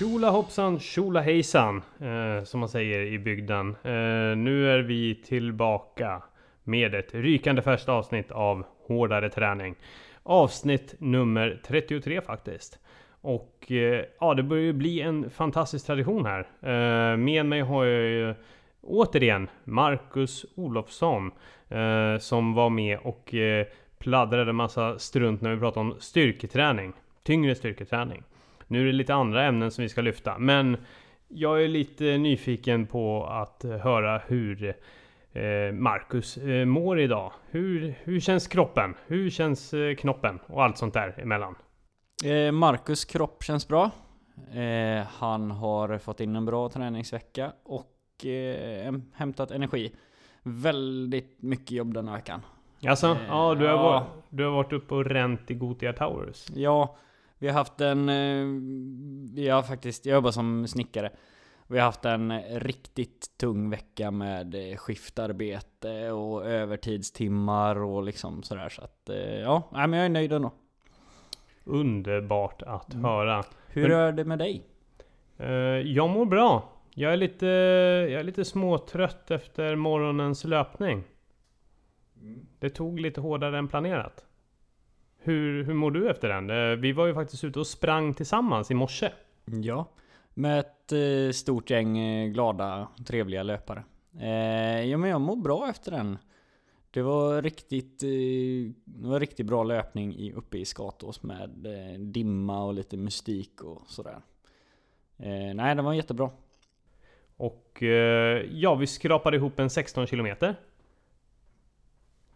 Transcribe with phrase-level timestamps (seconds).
[0.00, 3.68] Tjola hoppsan, tjola hejsan, eh, som man säger i bygden.
[3.68, 6.22] Eh, nu är vi tillbaka
[6.64, 9.74] med ett rykande färskt avsnitt av Hårdare träning.
[10.22, 12.78] Avsnitt nummer 33 faktiskt.
[13.20, 16.40] Och eh, ja, det börjar ju bli en fantastisk tradition här.
[16.40, 18.34] Eh, med mig har jag ju
[18.80, 21.30] återigen Marcus Olofsson
[21.68, 23.66] eh, som var med och eh,
[23.98, 26.92] pladdrade massa strunt när vi pratade om styrketräning.
[27.22, 28.22] Tyngre styrketräning.
[28.70, 30.76] Nu är det lite andra ämnen som vi ska lyfta, men
[31.28, 34.74] jag är lite nyfiken på att höra hur
[35.32, 37.32] eh, Marcus eh, mår idag.
[37.50, 38.94] Hur, hur känns kroppen?
[39.06, 40.38] Hur känns eh, knoppen?
[40.46, 41.54] Och allt sånt där emellan.
[42.52, 43.90] Marcus kropp känns bra.
[45.06, 48.26] Han har fått in en bra träningsvecka och
[49.14, 49.92] hämtat energi.
[50.42, 52.42] Väldigt mycket jobb denna veckan.
[52.86, 53.82] Alltså, ja, du har, ja.
[53.82, 56.50] Varit, du har varit uppe och ränt i Gotia Towers.
[56.54, 56.96] Ja,
[57.40, 58.08] vi har haft en...
[58.08, 58.46] Eh,
[59.34, 61.10] vi har faktiskt, jag jobbar som snickare.
[61.66, 68.68] Vi har haft en riktigt tung vecka med eh, skiftarbete och övertidstimmar och liksom sådär.
[68.68, 70.52] Så att eh, ja, men jag är nöjd ändå.
[71.64, 73.04] Underbart att mm.
[73.04, 73.44] höra.
[73.66, 74.66] Hur men, är det med dig?
[75.84, 76.68] Jag mår bra.
[76.94, 77.46] Jag är lite,
[78.10, 81.04] jag är lite småtrött efter morgonens löpning.
[82.20, 82.46] Mm.
[82.58, 84.26] Det tog lite hårdare än planerat.
[85.22, 86.50] Hur, hur mår du efter den?
[86.50, 89.12] Eh, vi var ju faktiskt ute och sprang tillsammans i morse.
[89.44, 89.88] Ja,
[90.34, 93.84] med ett eh, stort gäng eh, glada, trevliga löpare.
[94.86, 96.18] ja men jag mår bra efter den.
[96.90, 97.98] Det var riktigt,
[98.84, 101.50] det var riktigt bra löpning i, uppe i Skatås med
[101.98, 104.20] dimma och lite mystik och sådär.
[105.54, 106.30] nej, den var jättebra.
[107.36, 107.82] Och
[108.50, 110.56] ja, vi skrapade ihop en 16 kilometer.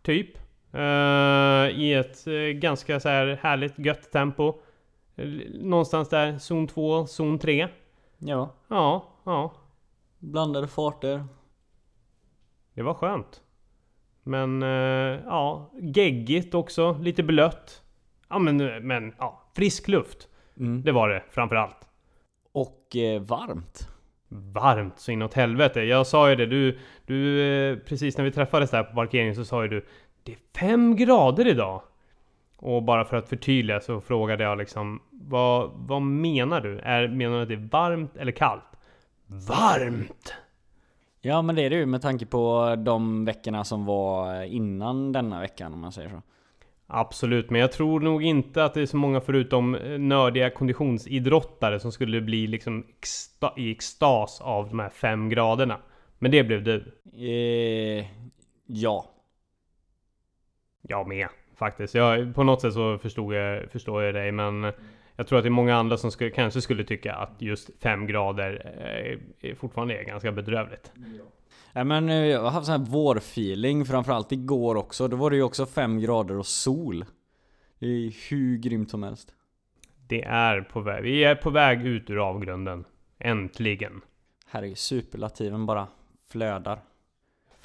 [0.02, 0.38] Typ.
[0.75, 4.54] Uh, I ett uh, ganska så här härligt gött tempo.
[5.54, 7.69] Någonstans där, zon 2, zon 3.
[8.19, 8.50] Ja.
[8.69, 9.53] Ja, ja.
[10.19, 11.25] Blandade farter.
[12.75, 13.43] Det var skönt.
[14.22, 16.98] Men uh, ja, geggigt också.
[17.03, 17.82] Lite blött.
[18.28, 18.56] Ja men,
[18.87, 20.28] men ja, frisk luft.
[20.59, 20.82] Mm.
[20.82, 21.88] Det var det framförallt.
[22.53, 23.88] Och eh, varmt.
[24.28, 25.81] Varmt så inåt helvete.
[25.81, 29.62] Jag sa ju det, du, du precis när vi träffades där på parkeringen så sa
[29.62, 29.87] ju du
[30.24, 31.82] det är fem grader idag!
[32.58, 36.78] Och bara för att förtydliga så frågade jag liksom Vad, vad menar du?
[36.78, 38.62] Är, menar du att det är varmt eller kallt?
[39.26, 40.34] Varmt!
[41.20, 45.40] Ja men det är det ju med tanke på de veckorna som var innan denna
[45.40, 46.22] veckan om man säger så.
[46.86, 51.80] Absolut, men jag tror nog inte att det är så många förutom eh, nördiga konditionsidrottare
[51.80, 55.78] som skulle bli liksom exta i extas av de här fem graderna.
[56.18, 56.92] Men det blev du.
[57.12, 58.06] Eh,
[58.66, 59.13] ja,
[60.89, 61.95] jag med faktiskt.
[61.95, 64.72] Jag, på något sätt så förstod jag, förstår jag dig men
[65.17, 68.06] jag tror att det är många andra som skulle, kanske skulle tycka att just 5
[68.06, 68.72] grader
[69.41, 70.93] eh, fortfarande är ganska bedrövligt.
[71.72, 71.84] Ja.
[71.84, 75.09] men eh, jag har haft sån här vårfeeling framförallt igår också.
[75.09, 77.05] Då var det ju också 5 grader och sol.
[77.78, 79.34] Det är hur grymt som helst.
[80.09, 81.03] Det är på väg.
[81.03, 82.84] Vi är på väg ut ur avgrunden.
[83.19, 84.01] Äntligen.
[84.47, 85.87] Herregud, superlativen bara
[86.31, 86.78] flödar.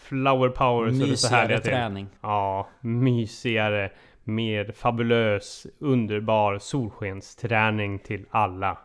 [0.09, 2.07] Flower power så det så härliga träning.
[2.21, 3.91] Ja, mysigare,
[4.23, 8.77] mer fabulös, underbar solskensträning till alla.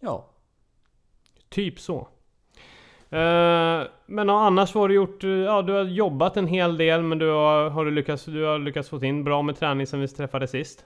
[0.00, 0.28] Ja.
[1.48, 1.98] Typ så.
[3.12, 7.30] Uh, men annars var du gjort, ja du har jobbat en hel del men du
[7.30, 10.50] har, har, du lyckats, du har lyckats få in bra med träning sen vi träffades
[10.50, 10.84] sist?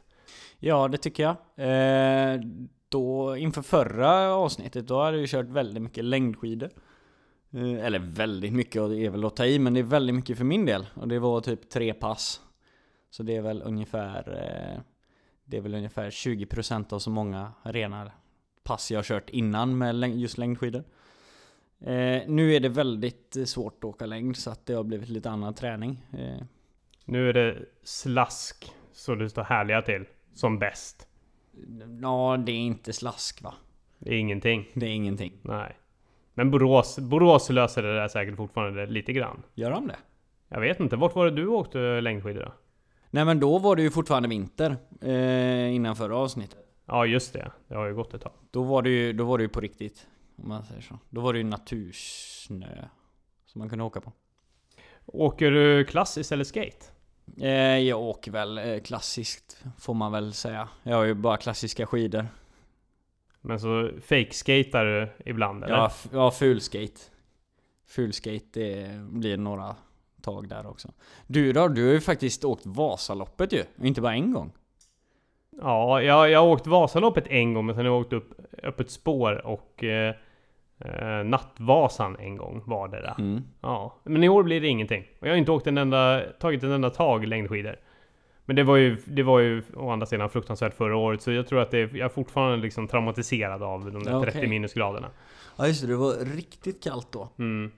[0.58, 1.36] Ja det tycker jag.
[1.66, 2.40] Uh,
[2.88, 6.70] då inför förra avsnittet då hade jag kört väldigt mycket längdskidor.
[7.50, 10.16] Eh, eller väldigt mycket, och det är väl att ta i, men det är väldigt
[10.16, 10.86] mycket för min del.
[10.94, 12.40] Och det var typ tre pass.
[13.10, 14.80] Så det är väl ungefär eh,
[15.44, 18.12] Det är väl ungefär 20% av så många rena
[18.64, 20.84] pass jag kört innan med just längdskidor.
[21.80, 25.30] Eh, nu är det väldigt svårt att åka längd så att det har blivit lite
[25.30, 26.06] annan träning.
[27.04, 30.04] Nu är det slask så det står härliga till.
[30.34, 31.08] Som bäst.
[32.02, 33.54] Ja, det är inte slask va?
[33.98, 34.68] Det är ingenting.
[34.74, 35.32] Det är ingenting.
[35.42, 35.76] Nej.
[36.38, 39.42] Men Borås, Borås löser det där säkert fortfarande lite grann.
[39.54, 39.96] Gör de det?
[40.48, 40.96] Jag vet inte.
[40.96, 42.52] Vart var det du åkte längdskidor då?
[43.10, 44.76] Nej men då var det ju fortfarande vinter.
[45.02, 46.58] Eh, innan förra avsnittet.
[46.86, 47.50] Ja just det.
[47.68, 48.32] Det har ju gått ett tag.
[48.50, 50.06] Då var det ju, då var det ju på riktigt.
[50.36, 50.98] Om man säger så.
[51.10, 52.84] Då var det ju natursnö.
[53.46, 54.12] Som man kunde åka på.
[55.06, 56.86] Åker du klassiskt eller skate?
[57.40, 60.68] Eh, jag åker väl eh, klassiskt, får man väl säga.
[60.82, 62.26] Jag har ju bara klassiska skidor.
[63.46, 65.74] Men så fake-skatar du ibland eller?
[65.74, 67.00] Ja, ja full-skate.
[67.88, 69.76] Full-skate, det blir några
[70.22, 70.88] tag där också.
[71.26, 71.68] Du då?
[71.68, 74.52] Du har ju faktiskt åkt Vasaloppet ju, inte bara en gång.
[75.62, 78.32] Ja, jag, jag har åkt Vasaloppet en gång men sen har jag åkt upp
[78.62, 80.14] öppet spår och eh,
[80.78, 83.14] eh, Nattvasan en gång var det där.
[83.18, 83.42] Mm.
[83.60, 85.04] Ja, men i år blir det ingenting.
[85.20, 87.76] Och jag har inte åkt en enda, tagit en enda tag längdskidor.
[88.46, 91.46] Men det var ju, det var ju å andra sidan fruktansvärt förra året så jag
[91.46, 94.48] tror att det, jag är fortfarande liksom traumatiserad av de där Ja, 30 okej.
[94.50, 95.10] minusgraderna.
[95.56, 97.28] Ja just det, det var riktigt kallt då.
[97.38, 97.70] Mm.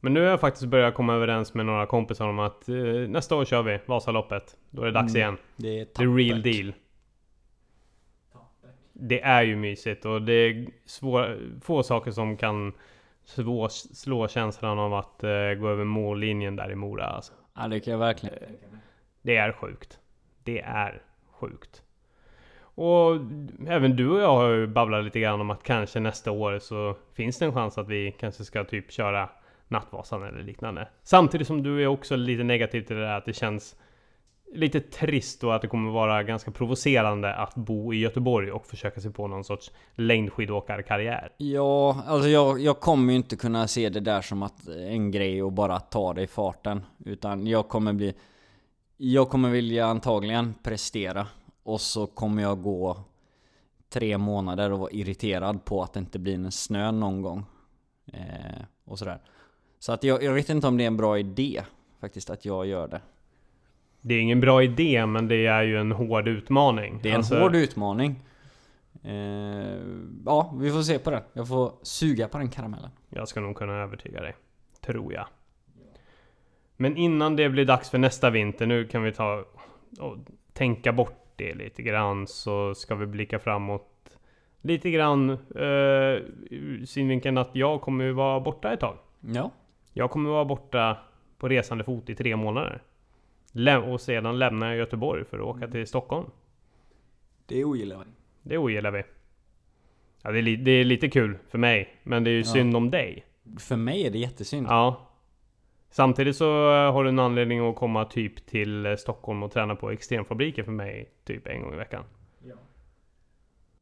[0.00, 2.74] Men nu har jag faktiskt börjat komma överens med några kompisar om att eh,
[3.08, 4.56] nästa år kör vi Vasaloppet.
[4.70, 5.20] Då är det dags Mm.
[5.20, 5.36] igen.
[5.56, 6.52] Det är The real tappert.
[6.56, 6.72] deal.
[8.92, 12.72] Det är ju mysigt och det är svår, få saker som kan
[13.24, 17.04] slå, slå känslan av att eh, gå över mållinjen där i Mora.
[17.06, 17.32] Alltså.
[17.54, 18.34] Ja det kan jag verkligen.
[19.26, 19.98] Det är sjukt.
[20.44, 21.82] Det är sjukt.
[22.58, 23.16] Och
[23.68, 26.96] även du och jag har ju babblat lite grann om att kanske nästa år så
[27.14, 29.28] finns det en chans att vi kanske ska typ köra
[29.68, 30.88] Nattvasan eller liknande.
[31.02, 33.76] Samtidigt som du är också lite negativ till det där att det känns
[34.52, 39.00] lite trist och att det kommer vara ganska provocerande att bo i Göteborg och försöka
[39.00, 41.32] sig på någon sorts längdskidåkarkarriär.
[41.36, 45.42] Ja, alltså jag, jag kommer ju inte kunna se det där som att en grej
[45.42, 46.84] och bara ta det i farten.
[47.04, 48.14] Utan jag kommer bli...
[48.96, 51.26] Jag kommer vilja antagligen prestera.
[51.62, 53.04] Och så kommer jag gå
[53.88, 57.44] tre månader och vara irriterad på att det inte blir en snö någon gång.
[58.12, 59.20] Eh, och sådär.
[59.78, 61.62] Så att jag, jag vet inte om det är en bra idé
[62.00, 63.00] faktiskt att jag gör det.
[64.00, 67.00] Det är ingen bra idé men det är ju en hård utmaning.
[67.02, 68.22] Det är en Alltså, hård utmaning.
[69.02, 69.12] Eh,
[70.24, 71.22] ja, vi får se på det.
[71.32, 72.90] Jag får suga på den karamellen.
[73.08, 74.36] Jag ska nog kunna övertyga dig.
[74.80, 75.26] Tror jag.
[76.76, 79.44] Men innan det blir dags för nästa vinter, nu kan vi ta
[80.00, 80.16] och
[80.52, 84.18] tänka bort det lite grann så ska vi blicka framåt
[84.60, 86.22] lite grann eh,
[86.86, 88.96] synvinkeln att jag kommer vara borta ett tag.
[89.20, 89.50] Ja.
[89.92, 90.96] Jag kommer vara borta
[91.38, 92.82] på resande fot i tre månader.
[93.52, 96.26] Lä- och sedan lämnar jag Göteborg för att åka till Stockholm.
[97.46, 98.04] Det ogillar vi.
[98.42, 99.02] Det ogillar vi.
[100.22, 102.44] Ja, det, är det är lite kul för mig, men det är ju Ja.
[102.44, 103.24] synd om dig.
[103.58, 104.66] För mig är det jättesynd.
[104.70, 105.05] Ja.
[105.90, 109.76] Samtidigt så eh, har du en anledning att komma typ till eh, Stockholm och träna
[109.76, 112.04] på extremfabriken för mig typ en gång i veckan.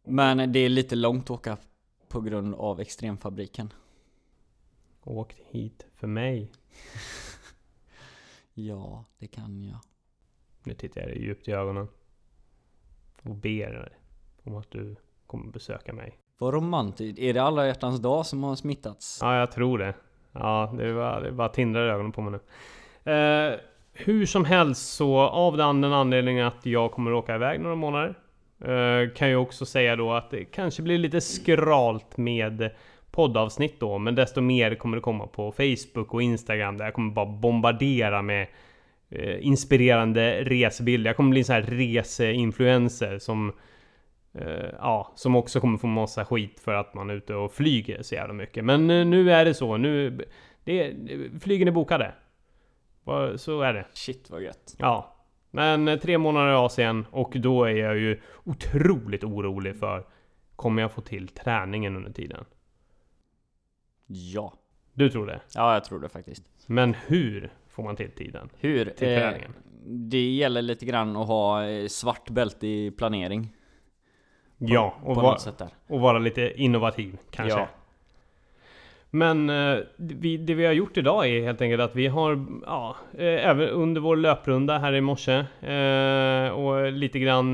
[0.07, 1.57] Men det är lite långt att åka
[2.09, 3.73] på grund av extremfabriken.
[5.05, 6.53] Åk hit för mig.
[8.57, 9.79] Ja, det kan jag.
[10.65, 11.89] Nu tittar jag dig djupt i ögonen.
[13.23, 13.99] Och ber
[14.43, 14.97] om att du
[15.27, 16.19] kommer besöka mig.
[16.39, 17.19] Vad romantiskt.
[17.19, 19.19] Är det alla hjärtans dag som har smittats?
[19.21, 19.95] Ja, jag tror det.
[20.35, 22.41] Ja, det var, det bara tindrar i ögonen på mig nu.
[23.13, 23.59] Eh,
[23.93, 28.15] hur som helst så av den anledningen att jag kommer att åka iväg några månader.
[28.61, 32.71] Eh, kan jag också säga då att det kanske blir lite skralt med
[33.11, 33.99] poddavsnitt då.
[33.99, 38.23] Men desto mer kommer det komma på Facebook och Instagram där jag kommer bara bombardera
[38.23, 38.47] med
[39.11, 41.09] eh, inspirerande resebilder.
[41.09, 43.55] Jag kommer bli en sån här reseinfluencer som Eh,
[44.79, 48.15] ja, som också kommer få massa skit för att man är ute och flyger så
[48.15, 48.65] jävla mycket.
[48.65, 49.77] Men eh, nu är det så.
[49.77, 50.25] Nu,
[50.65, 50.95] det,
[51.41, 52.15] flygen är bokade.
[53.37, 53.87] Så är det.
[53.93, 54.75] Shit vad gött.
[54.79, 55.11] Ja.
[55.51, 60.07] Men eh, tre månader i Asien och då är jag ju otroligt orolig för
[60.57, 62.45] Kommer jag få till träningen under tiden?
[64.07, 64.53] Ja.
[64.93, 65.41] Du tror det?
[65.55, 66.45] Ja, jag tror det faktiskt.
[66.67, 68.51] Men hur får man till tiden?
[68.61, 68.85] Hur?
[68.85, 69.55] Till Eh, träningen?
[69.87, 73.57] det gäller lite grann att ha eh, svart bälte i planering.
[74.59, 75.69] På, Ja, och, på va, något sätt där.
[75.87, 77.59] och vara lite innovativ kanske.
[77.59, 77.69] Ja.
[79.11, 82.97] Men eh, vi, det vi har gjort idag är helt enkelt att vi har, ja,
[83.19, 87.53] eh, även under vår löprunda här i morse eh, och lite grann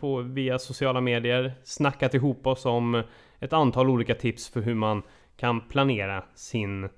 [0.00, 3.02] på, via sociala medier snackat ihop oss om
[3.40, 5.02] ett antal olika tips för hur man
[5.36, 6.88] kan planera sin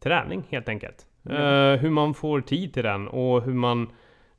[0.00, 1.06] träning helt enkelt.
[1.30, 3.88] Eh, hur man får tid till den och hur man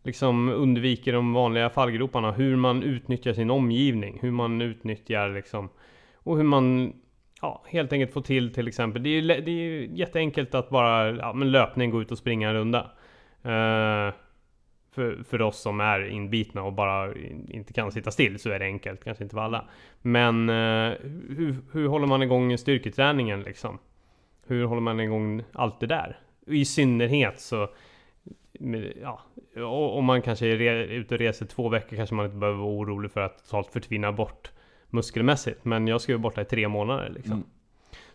[0.03, 2.31] liksom undviker de vanliga fallgroparna.
[2.31, 4.19] Hur man utnyttjar sin omgivning.
[4.21, 5.69] Hur man utnyttjar liksom
[6.15, 6.93] och hur man
[7.41, 9.03] ja, helt enkelt får till till exempel.
[9.03, 12.17] Det är ju det är ju jätteenkelt att bara ja, men löpning, gå ut och
[12.17, 12.91] springa en runda.
[13.45, 14.13] Uh,
[14.91, 18.59] för, för oss som är inbitna och bara in- inte kan sitta still så är
[18.59, 19.65] det enkelt, kanske inte för alla.
[20.01, 20.93] Men uh,
[21.37, 23.79] hur, hur håller man igång styrketräningen liksom?
[24.47, 26.19] Hur håller man igång allt det där?
[26.47, 27.69] I synnerhet så
[29.01, 29.21] Ja,
[29.69, 33.11] om man kanske är ute och reser två veckor kanske man inte behöver vara orolig
[33.11, 34.51] för att totalt försvinna bort
[34.89, 35.65] muskelmässigt.
[35.65, 37.33] Men jag ska ju borta i tre månader liksom.
[37.33, 37.45] Mm.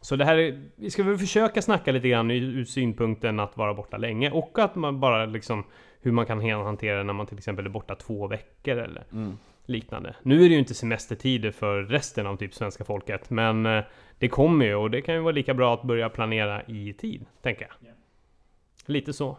[0.01, 3.75] Så det här är, vi ska väl försöka snacka lite grann ur synpunkten att vara
[3.75, 5.65] borta länge och att man bara liksom
[6.01, 9.39] hur man kan hantera det när man till exempel är borta två veckor eller Mm.
[9.67, 10.15] liknande.
[10.23, 13.85] Nu är det ju inte semestertider för resten av typ svenska folket, men eh,
[14.19, 17.27] det kommer ju och det kan ju vara lika bra att börja planera i tid,
[17.43, 17.89] tänker jag.
[18.87, 19.37] Lite så.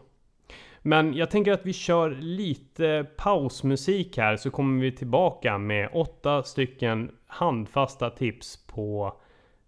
[0.85, 6.43] Men jag tänker att vi kör lite pausmusik här så kommer vi tillbaka med åtta
[6.43, 9.13] stycken handfasta tips på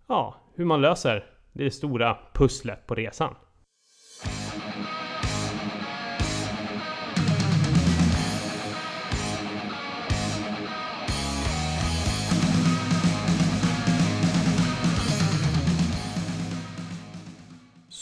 [0.08, 3.36] ja, hur man löser det stora pusslet på resan.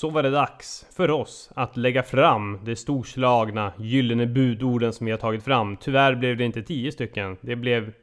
[0.03, 5.11] Så var det dags för oss att lägga fram de storslagna gyllene budorden som vi
[5.11, 5.77] har tagit fram.
[5.77, 7.37] Tyvärr blev det inte tio stycken.
[7.41, 7.93] Det blev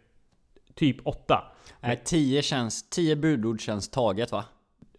[0.75, 1.45] typ åtta.
[1.81, 2.89] Nej, tio känns...
[2.91, 4.45] Tio budord känns taget va?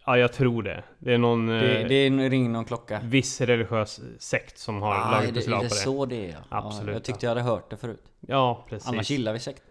[0.06, 0.84] Ja, jag tror det.
[0.98, 3.00] Det är någon Det, eh, det ringer någon klocka.
[3.04, 5.80] viss religiös sekt som har Ah, lagt är beslag är det på det.
[5.80, 6.36] så det är ja.
[6.48, 8.02] Absolut, Ja, jag tyckte jag hade hört det förut.
[8.20, 8.88] Ja, precis.
[8.88, 9.62] Annars gillar vi sekt.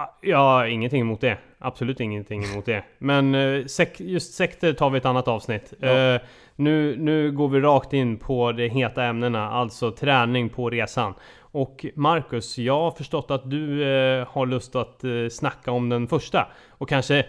[0.00, 1.38] Ja, Ja, ingenting emot det.
[1.58, 2.84] Absolut ingenting emot det.
[2.98, 5.74] Men eh, sek just sekter tar vi ett annat avsnitt.
[5.78, 5.88] Ja.
[5.88, 6.20] Eh,
[6.56, 11.14] nu, nu går vi rakt in på de heta ämnena, alltså träning på resan.
[11.40, 16.08] Och Marcus, jag har förstått att du eh, har lust att eh, snacka om den
[16.08, 16.52] första.
[16.68, 17.26] Och kanske,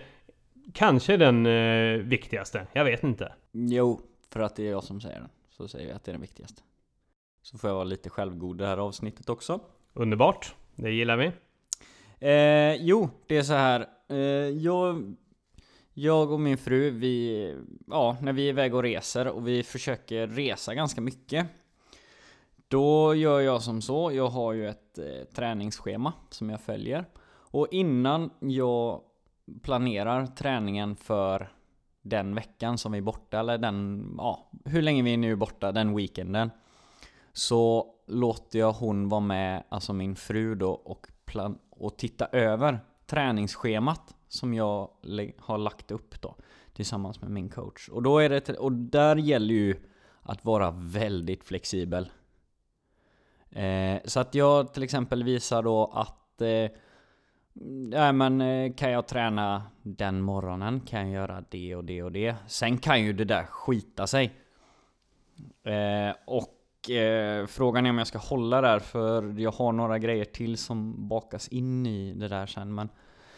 [0.73, 2.67] kanske den eh, viktigaste.
[2.73, 3.33] Jag vet inte.
[3.51, 4.01] Jo,
[4.33, 5.29] för att det är jag som säger den.
[5.49, 6.61] Så säger vi att det är den viktigaste.
[7.41, 9.59] Så får jag vara lite självgod det här avsnittet också.
[9.93, 10.55] Underbart.
[10.75, 11.31] Det gillar vi.
[12.21, 13.87] Eh, jo, det är så här.
[14.09, 14.17] Eh,
[14.49, 15.15] jag,
[15.93, 17.55] jag och min fru, vi,
[17.87, 21.47] ja, när vi är iväg och reser och vi försöker resa ganska mycket.
[22.67, 27.05] Då gör jag som så, jag har ju ett eh, träningsschema som jag följer.
[27.33, 29.01] Och innan jag
[29.61, 31.51] planerar träningen för
[32.01, 35.71] den veckan som vi är borta, eller den, ja, hur länge vi är nu borta,
[35.71, 36.51] den weekenden.
[37.33, 42.79] Så låter jag hon vara med, alltså min fru då, och, plan- och titta över
[43.05, 44.89] träningsschemat som jag
[45.37, 46.35] har lagt upp då
[46.73, 47.89] tillsammans med min coach.
[47.89, 49.75] Och då är det, och där gäller ju
[50.21, 52.11] att vara väldigt flexibel.
[53.49, 56.71] Eh, så att jag till exempel visar då att eh,
[57.91, 60.79] Ja men eh, kan jag träna den morgonen?
[60.79, 62.35] Kan jag göra det och det och det?
[62.47, 64.33] Sen kan ju det där skita sig.
[65.63, 70.25] Eh, och eh, frågan är om jag ska hålla där för jag har några grejer
[70.25, 72.75] till som bakas in i det där sen.
[72.75, 72.89] Men,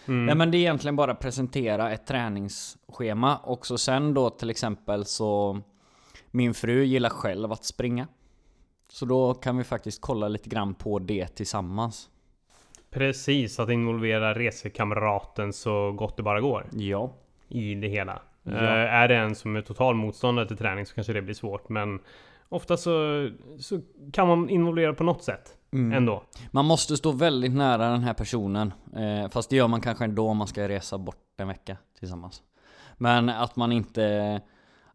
[0.06, 0.26] Mm.
[0.26, 5.06] nej, men det är egentligen bara presentera ett träningsschema och så sen då till exempel
[5.06, 5.60] så
[6.32, 8.08] min fru gillar själv att springa.
[8.90, 12.10] Så då kan vi faktiskt kolla lite grann på det tillsammans.
[12.90, 16.66] Precis, att involvera resekamraten så gott det bara går.
[16.72, 17.14] Ja.
[17.48, 18.22] i det hela.
[18.44, 18.52] Ja.
[18.52, 21.70] Eh, är det en som är total motståndare till träning så kanske det blir svårt.
[21.70, 22.00] Men
[22.54, 23.30] ofta så,
[23.60, 23.80] så
[24.14, 25.94] kan man involvera på något sätt Mm.
[25.98, 26.24] ändå.
[26.52, 28.74] Man måste stå väldigt nära den här personen.
[28.96, 32.42] Eh, fast det gör man kanske ändå om man ska resa bort en vecka tillsammans.
[32.98, 34.42] Men att man inte...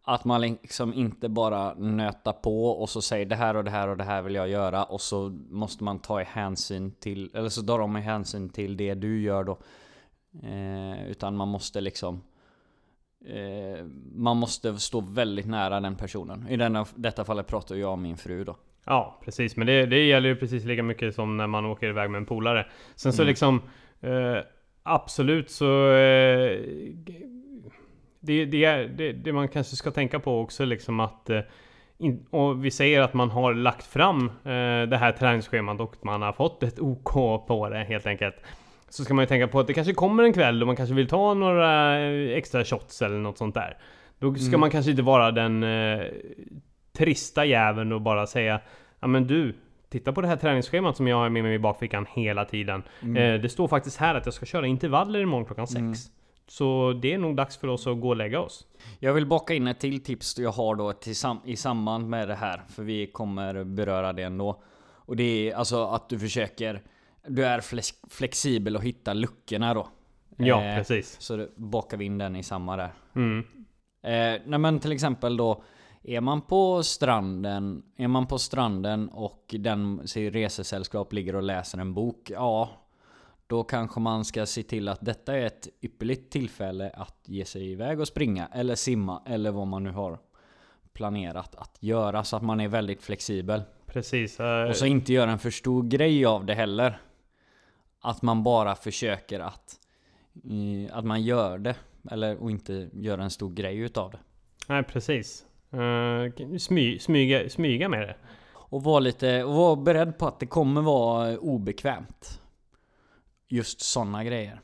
[0.03, 3.89] Att man liksom inte bara nötar på och så säger det här och det här
[3.89, 7.49] och det här vill jag göra och så måste man ta i hänsyn till, eller
[7.49, 9.59] så drar de i hänsyn till det du gör då.
[10.43, 12.23] Eh, utan man måste liksom
[13.27, 13.85] eh,
[14.15, 16.49] Man måste stå väldigt nära den personen.
[16.49, 18.57] I denna, detta fallet pratar jag om min fru då.
[18.85, 19.57] Ja, precis.
[19.57, 22.27] Men det, det gäller ju precis lika mycket som när man åker iväg med en
[22.27, 22.67] polare.
[22.97, 23.29] Sen så Mm.
[23.29, 23.63] liksom
[24.01, 24.39] eh,
[24.83, 26.59] Absolut så eh,
[28.21, 31.41] det, det, är- det, det man kanske ska tänka på också liksom att eh,
[31.99, 36.23] in, och vi säger att man har lagt fram eh, det här träningsschemat och man
[36.23, 37.13] har fått ett OK
[37.47, 38.35] på det helt enkelt.
[38.89, 40.95] Så ska man ju tänka på att det kanske kommer en kväll då man kanske
[40.95, 43.77] vill ta några eh, extra shots eller något sånt där.
[44.19, 44.61] Då ska Mm.
[44.61, 46.01] man kanske inte vara den eh,
[46.93, 48.61] trista jäveln och bara säga
[49.01, 49.55] Ja men du,
[49.91, 52.83] titta på det här träningsschemat som jag har med mig i bakfickan hela tiden.
[53.03, 53.17] Mm.
[53.17, 55.79] Eh, det står faktiskt här att jag ska köra intervaller imorgon klockan sex.
[55.81, 55.95] Mm.
[56.47, 58.67] Så det är nog dags för oss att gå och lägga oss.
[58.99, 60.93] Jag vill baka in ett till tips jag har då
[61.45, 62.63] i samband med det här.
[62.69, 64.63] För vi kommer beröra det ändå.
[64.95, 66.83] Och det är alltså att du försöker...
[67.27, 69.89] Du är flex- flexibel och hittar luckorna då.
[70.37, 71.17] Ja, Eh, precis.
[71.21, 72.93] Så bakar vi in den i samma där.
[73.15, 73.39] Mm.
[74.03, 75.63] Eh, nej men till exempel då
[76.03, 81.95] är man på stranden, är man på stranden och den resesällskap ligger och läser en
[81.95, 82.71] bok, ja
[83.47, 87.71] då kanske man ska se till att detta är ett ypperligt tillfälle att ge sig
[87.71, 90.19] iväg och springa eller simma eller vad man nu har
[90.93, 93.63] planerat att göra så att man är väldigt flexibel.
[93.87, 94.41] Precis.
[94.69, 97.01] Och så inte göra en för stor grej av det heller.
[98.01, 99.79] Att man bara försöker att
[100.45, 101.77] eh, att man gör det
[102.11, 104.19] eller och inte gör en stor grej utav det.
[104.69, 105.45] Nej, precis.
[105.75, 108.17] Uh, smy, smyga, smyga med det.
[108.71, 112.41] Och var lite, och var beredd på att det kommer vara obekvämt.
[113.49, 114.61] Just sådana grejer.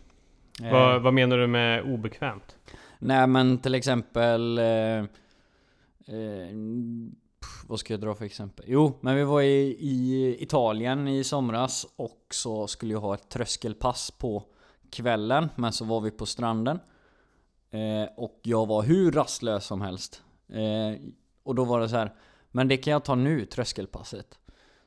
[0.62, 2.56] Eh, Vad, vad menar du med obekvämt?
[2.98, 4.98] Nej men till exempel eh,
[6.06, 6.48] eh,
[7.68, 8.64] vad ska jag dra för exempel?
[8.68, 13.28] Jo, men vi var i, i Italien i somras och så skulle jag ha ett
[13.28, 14.42] tröskelpass på
[14.90, 16.80] kvällen, men så var vi på stranden.
[17.70, 20.22] Eh, och jag var hur rastlös som helst.
[20.48, 21.00] Eh,
[21.42, 22.14] och då var det så här,
[22.50, 24.38] men det kan jag ta nu, tröskelpasset.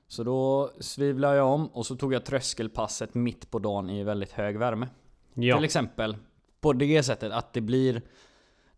[0.07, 4.31] Så då svivlade jag om och så tog jag tröskelpasset mitt på dagen i väldigt
[4.31, 4.87] hög värme.
[5.33, 6.17] Ja, Till exempel.
[6.61, 8.01] På det sättet att det blir...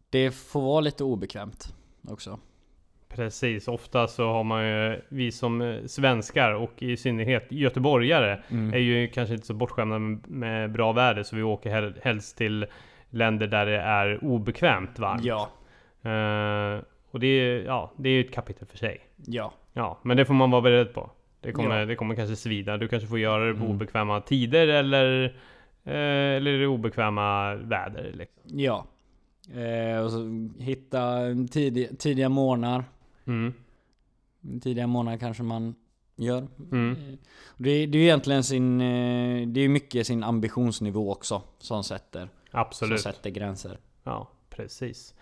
[0.09, 1.73] Det får vara lite obekvämt
[2.07, 2.39] också.
[3.23, 3.67] Precis.
[3.67, 8.73] Ofta så har man ju, vi som eh, svenskar och i synnerhet göteborgare Mm.
[8.73, 12.65] är ju kanske inte så bortskämda med, bra väder så vi åker hel, helst till
[13.09, 15.23] länder där det är obekvämt varmt.
[15.23, 15.49] Ja.
[16.03, 16.79] Eh,
[17.11, 18.99] och det är, ja, det är ju ett kapitel för sig.
[19.25, 19.53] Ja.
[19.73, 21.09] Ja, men det får man vara beredd på.
[21.41, 21.85] Det kommer, Ja.
[21.85, 22.77] det kommer kanske svida.
[22.77, 23.71] Du kanske får göra det på Mm.
[23.71, 25.23] obekväma tider eller,
[25.85, 28.11] eh, eller obekväma väder.
[28.13, 28.41] Liksom.
[28.59, 28.85] Ja.
[29.55, 31.17] Eh, och så hitta
[31.51, 32.83] tidig, tidiga morgnar.
[33.29, 33.53] Mm.
[34.61, 35.75] Tidiga morgnar kanske man
[36.15, 36.47] gör.
[36.71, 36.91] Mm.
[36.91, 37.17] Eh,
[37.57, 38.81] Det, det är ju egentligen sin...
[38.81, 42.99] eh, Det är mycket sin ambitionsnivå också som sätter, Absolut.
[43.01, 43.77] som sätter gränser.
[44.03, 45.15] Ja, precis.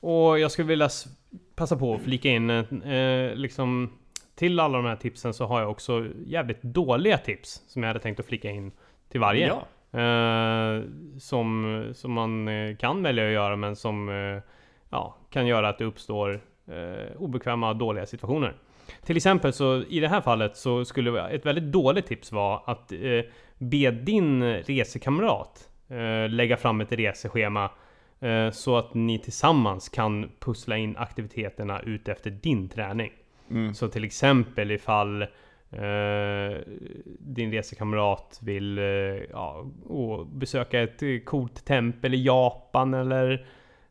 [0.00, 0.88] Och jag skulle vilja
[1.54, 3.92] passa på att flika in eh, liksom
[4.34, 8.00] till alla de här tipsen så har jag också jävligt dåliga tips som jag hade
[8.00, 8.72] tänkt att flika in
[9.08, 9.46] till varje.
[9.46, 9.66] Ja.
[10.00, 10.82] Eh,
[11.18, 14.42] som, som man eh, kan välja att göra men som eh,
[14.90, 18.54] ja, kan göra att det uppstår eh, obekväma dåliga situationer.
[19.04, 22.92] Till exempel så i det här fallet så skulle ett väldigt dåligt tips vara att
[22.92, 23.20] eh,
[23.58, 27.70] be din resekamrat eh, lägga fram ett reseschema
[28.20, 33.12] eh, så att ni tillsammans kan pussla in aktiviteterna ut efter din träning.
[33.50, 33.74] Mm.
[33.74, 36.58] Så till exempel ifall eh,
[37.18, 38.84] din resekamrat vill eh,
[39.30, 39.66] ja,
[40.32, 43.46] besöka ett coolt tempel i Japan eller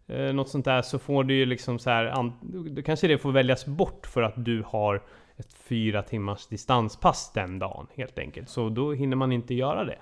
[0.08, 2.40] eh, något sånt där så får du ju liksom så här, an-
[2.76, 5.04] då kanske det får väljas bort för att du har
[5.36, 8.50] ett fyra timmars distanspass den dagen helt enkelt.
[8.50, 10.00] Så då hinner man inte göra det.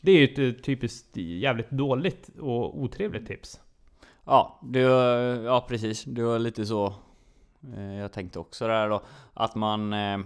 [0.00, 3.60] Det är ju ett eh, typiskt jävligt dåligt och otrevligt tips.
[4.24, 4.80] Ja, det
[5.44, 6.04] ja precis.
[6.04, 6.94] det var lite så
[7.76, 9.02] eh, Jag tänkte också där då
[9.34, 10.18] Att man eh,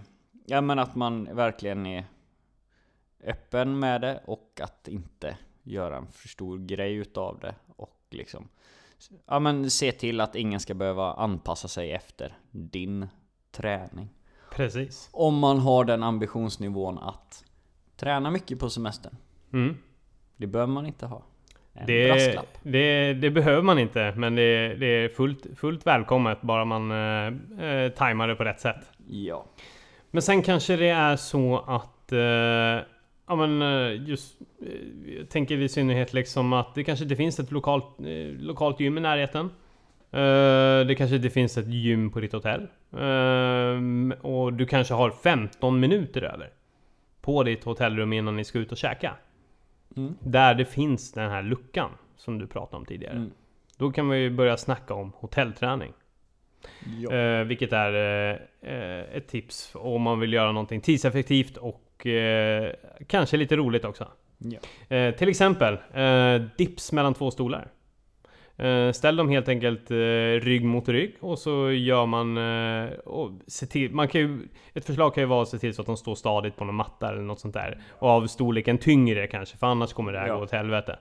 [0.47, 2.05] Ja men att man verkligen är
[3.25, 7.55] Öppen med det och att inte göra en för stor grej utav det
[8.15, 8.49] liksom
[9.27, 13.09] Ja men se till att ingen ska behöva anpassa sig efter din
[13.51, 14.09] träning
[14.51, 15.09] Precis.
[15.13, 17.45] Om man har den ambitionsnivån att
[17.97, 19.17] Träna mycket på semestern
[19.53, 19.77] Mm.
[20.37, 21.23] Det behöver man inte ha
[21.73, 26.65] En Det, det, det behöver man inte, men det, det är fullt, fullt välkommet bara
[26.65, 28.93] man eh, eh, tajmar det på rätt sätt.
[29.07, 29.47] Ja
[30.11, 32.87] Men sen kanske det är så att eh,
[33.29, 37.41] Ja men eh, just eh, Jag tänker i synnerhet liksom att det kanske inte finns
[37.41, 39.51] ett lokalt, eh, lokalt gym i närheten.
[40.11, 42.69] Eh, det kanske inte finns ett gym på ditt hotell.
[42.93, 46.51] Eh, och du kanske har 15 minuter över.
[47.21, 49.15] På ditt hotellrum innan ni ska ut och käka.
[49.97, 50.15] Mm.
[50.21, 53.17] Där det finns den här luckan som du pratade om tidigare.
[53.17, 53.31] Mm.
[53.77, 55.93] Då kan vi börja snacka om hotellträning.
[57.01, 57.13] Ja.
[57.15, 58.37] Eh, vilket är eh,
[58.73, 62.73] eh, ett tips om man vill göra någonting tidseffektivt och eh,
[63.07, 64.09] kanske lite roligt också.
[64.39, 64.97] Ja.
[64.97, 67.69] Eh, till exempel eh, dips mellan två stolar.
[68.57, 69.97] Eh, ställ dem helt enkelt eh,
[70.41, 72.37] rygg mot rygg och så gör man...
[72.37, 74.39] Eh, och se till, man kan ju,
[74.75, 76.75] ett förslag kan ju vara att se till så att de står stadigt på någon
[76.75, 77.83] matta eller något sånt där.
[77.91, 80.37] Och av storleken tyngre kanske, för annars kommer det här Ja.
[80.37, 80.99] gå åt helvete.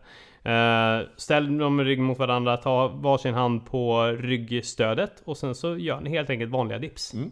[1.17, 6.09] Ställ dem rygg mot varandra, ta varsin hand på ryggstödet och sen så gör ni
[6.09, 7.13] helt enkelt vanliga dips.
[7.13, 7.31] Mm.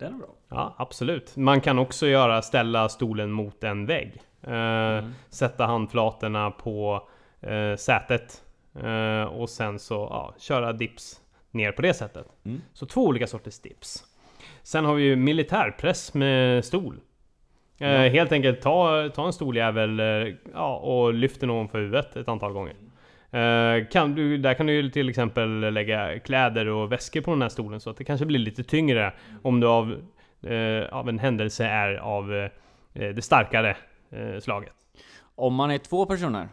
[0.00, 0.28] Den är bra.
[0.48, 1.36] Ja, absolut.
[1.36, 4.12] Man kan också göra ställa stolen mot en vägg.
[4.42, 5.12] Eh, Mm.
[5.30, 7.08] Sätta handflatorna på
[7.40, 8.42] eh, sätet.
[8.82, 12.26] Eh, och sen så ja, köra dips ner på det sättet.
[12.44, 12.60] Mm.
[12.72, 14.04] Så två olika sorters dips.
[14.62, 17.00] Sen har vi ju militärpress med stol.
[17.78, 18.08] Eh, Ja.
[18.08, 20.06] Helt enkelt ta, ta en stoljävel eh,
[20.54, 22.74] ja, och lyft den ovanför huvudet ett antal gånger.
[23.30, 27.42] Eh, kan du, där kan du ju till exempel lägga kläder och väskor på den
[27.42, 29.12] här stolen så att det kanske blir lite tyngre
[29.42, 29.92] om du av,
[30.42, 32.50] eh, av en händelse är av eh,
[32.92, 33.76] det starkare
[34.40, 34.72] slaget.
[35.34, 36.48] Om man är två personer,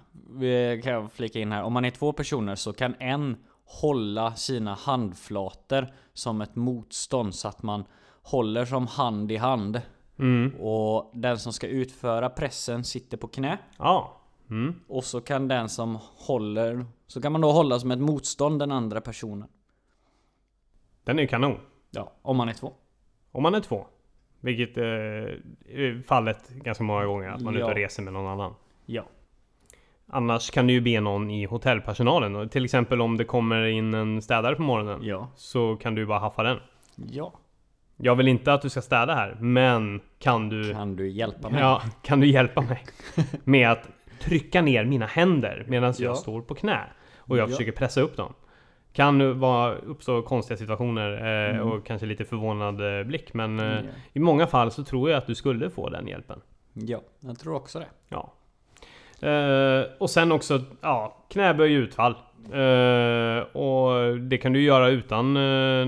[0.81, 1.63] kan jag flika in här.
[1.63, 7.47] Om man är två personer så kan en hålla sina handflator som ett motstånd så
[7.47, 7.83] att man
[8.21, 9.81] håller som hand i hand.
[10.19, 10.55] Mm.
[10.59, 13.57] Och den som ska utföra pressen sitter på knä.
[13.77, 14.16] Ja.
[14.49, 14.75] Mm.
[14.87, 18.71] Och så kan den som håller, så kan man då hålla som ett motstånd den
[18.71, 19.47] andra personen.
[21.03, 21.59] Den är ju kanon.
[21.91, 22.73] Ja, om man är två.
[23.31, 23.85] Om man är två.
[24.39, 27.75] Vilket eh, är fallet ganska många gånger att man är ute och Ja.
[27.77, 28.53] reser med någon annan.
[28.85, 29.03] Ja.
[30.07, 32.49] Annars kan du ju be någon i hotellpersonalen.
[32.49, 34.99] Till exempel om det kommer in en städare på morgonen.
[35.03, 35.29] Ja.
[35.35, 36.59] Så kan du bara haffa den.
[36.95, 37.33] Ja.
[37.97, 40.73] Jag vill inte att du ska städa här, men kan du...
[40.73, 41.61] Kan du hjälpa mig?
[41.61, 42.83] Ja, kan du hjälpa mig?
[43.43, 46.05] Med att trycka ner mina händer medan Ja.
[46.05, 46.79] jag står på knä.
[47.17, 47.47] Och jag Ja.
[47.51, 48.33] försöker pressa upp dem.
[48.93, 51.67] Kan vara, uppstå konstiga situationer eh, Mm.
[51.71, 53.33] och kanske lite förvånad eh, blick.
[53.33, 53.81] Men eh, Ja.
[54.13, 56.41] i många fall så tror jag att du skulle få den hjälpen.
[56.73, 57.87] Ja, jag tror också det.
[58.09, 58.33] Ja.
[59.27, 62.15] Eh, och sen också, ja, knäböj utfall.
[62.53, 65.33] Eh, och det kan du göra utan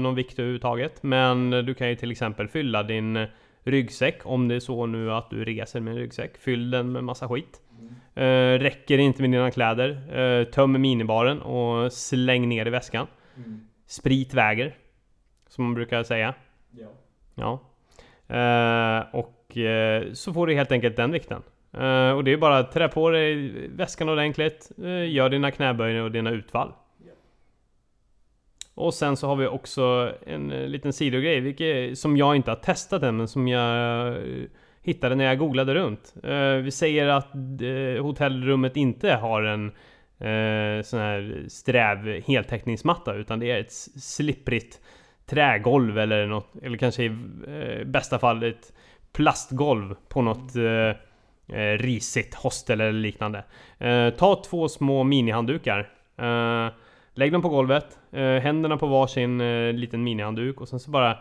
[0.04, 1.04] någon vikt överhuvudtaget.
[1.04, 3.28] Men du kan ju till exempel fylla din
[3.63, 6.38] ryggsäck om det är så nu att du reser med en ryggsäck.
[6.38, 7.62] Fyll den med massa skit.
[8.15, 13.08] Eh, räcker inte med dina kläder, eh, töm minibaren och släng ner i väskan.
[13.86, 14.76] Sprit väger,
[15.48, 16.34] som man brukar säga.
[16.72, 16.88] Ja.
[17.36, 17.60] Ja.
[18.36, 21.42] Eh, och eh, så får du helt enkelt den vikten.
[21.74, 24.72] Eh, och det är bara att trä på dig väskan ordentligt.
[24.84, 26.72] Eh, gör dina knäböj och dina utfall.
[28.80, 33.04] Och sen så har vi också en liten sidogrej, vilket, som jag inte har testat
[33.04, 34.18] än, men som jag
[34.82, 36.13] hittade när jag googlade runt.
[36.24, 39.65] Eh, vi säger att eh, hotellrummet inte har en
[40.20, 44.80] eh, sån här sträv heltäckningsmatta, utan det är ett slipprigt
[45.26, 47.08] trägolv eller något, eller kanske i
[47.48, 48.74] eh, bästa fall ett
[49.13, 53.44] plastgolv på något eh, eh, risigt hostel eller liknande.
[53.78, 55.80] Eh, ta två små minihanddukar.
[56.18, 56.68] Eh,
[57.13, 61.18] lägg dem på golvet, eh, händerna på varsin eh, liten minihandduk och sen så bara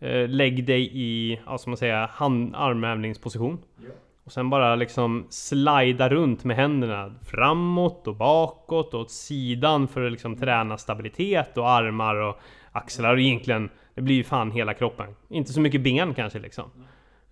[0.00, 3.58] eh, lägg dig i, ja, som man säger, hand, armhävningsposition.
[4.24, 10.06] Och sen bara liksom slida runt med händerna framåt och bakåt och åt sidan för
[10.06, 12.40] att liksom träna stabilitet och armar och
[12.72, 15.14] axlar och egentligen Det blir ju fan hela kroppen.
[15.28, 16.64] Inte så mycket ben kanske liksom.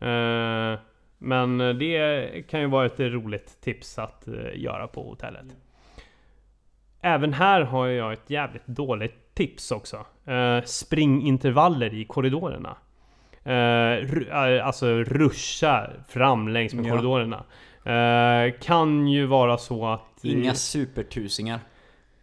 [0.00, 0.78] Eh,
[1.18, 5.46] men det kan ju vara ett roligt tips att eh, göra på hotellet.
[7.06, 9.96] Även här har jag ett jävligt dåligt tips också.
[10.26, 12.76] Eh, springintervaller i korridorerna.
[13.44, 16.90] Eh, alltså ruscha fram längs med Ja.
[16.90, 17.44] korridorerna.
[17.84, 20.24] Eh, kan ju vara så att...
[20.24, 21.60] Inga supertusingar.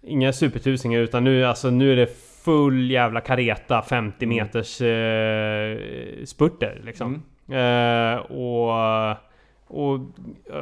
[0.01, 2.09] Inga supertusingar utan nu, alltså, nu är det
[2.45, 4.37] full jävla kareta 50 Mm.
[4.37, 5.77] meters eh,
[6.25, 7.23] spurter liksom.
[7.49, 8.19] Mm.
[8.19, 8.71] Och,
[9.71, 9.99] och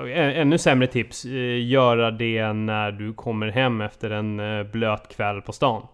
[0.07, 5.15] eh, ännu sämre tips, eh, göra det när du kommer hem efter en eh, blöt
[5.15, 5.87] kväll på stan.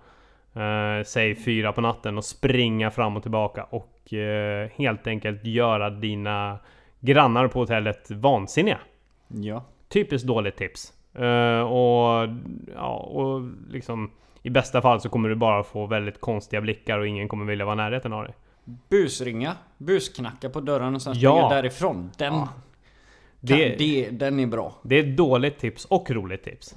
[1.06, 4.14] Säg fyra på natten och springa fram och tillbaka och
[4.76, 6.60] helt enkelt göra dina
[7.00, 8.78] grannar på hotellet vansinniga.
[9.28, 9.64] Ja.
[9.90, 10.94] Typiskt dåligt tips.
[11.70, 12.30] Och,
[12.76, 17.08] ja, och liksom i bästa fall så kommer du bara få väldigt konstiga blickar och
[17.08, 18.34] ingen kommer vilja vara i närheten av dig.
[18.90, 21.32] Busringa, busknacka på dörren och sen Ja.
[21.32, 22.12] springa därifrån.
[22.18, 22.50] Den, Ja.
[23.48, 24.74] Kan, Det, det, den är bra.
[24.84, 26.76] det är ett dåligt tips och roligt tips.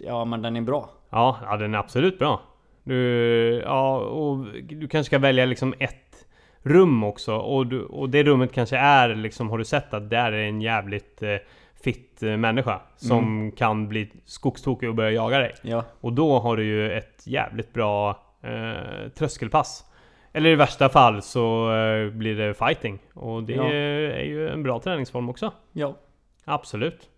[0.00, 0.90] Ja men den är bra.
[1.10, 2.40] Ja, ja den är absolut bra.
[2.84, 6.26] Du, ja, och du kanske ska välja liksom ett
[6.62, 7.36] rum också.
[7.36, 10.60] Och, du, och det rummet kanske är liksom, har du sett att där är en
[10.60, 11.36] jävligt eh,
[11.82, 15.54] fit eh, människa som kan bli skogstokig och börja jaga dig.
[15.62, 15.84] Ja.
[16.00, 19.84] Och då har du ju ett jävligt bra eh, tröskelpass.
[20.36, 22.98] Eller i värsta fall så eh, blir det fighting.
[23.14, 23.64] Och det Ja.
[23.72, 25.52] är ju en bra träningsform också.
[25.72, 25.96] Ja.
[26.44, 27.08] Absolut.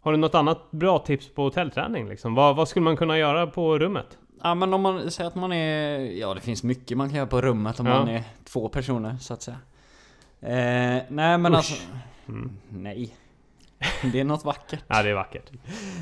[0.00, 2.08] Har du något annat bra tips på hotellträning?
[2.08, 2.34] Liksom?
[2.34, 4.18] Vad, vad skulle man kunna göra på rummet?
[4.42, 5.98] Ja men om man säger att man är...
[5.98, 7.98] Ja det finns mycket man kan göra på rummet om Ja.
[7.98, 9.56] man är två personer så att säga.
[10.40, 11.56] Eh, nej men Usch.
[11.56, 11.74] alltså...
[12.28, 12.50] Mm.
[12.68, 13.14] Nej.
[14.12, 14.84] Det är något vackert.
[14.88, 15.50] Ja, det är vackert.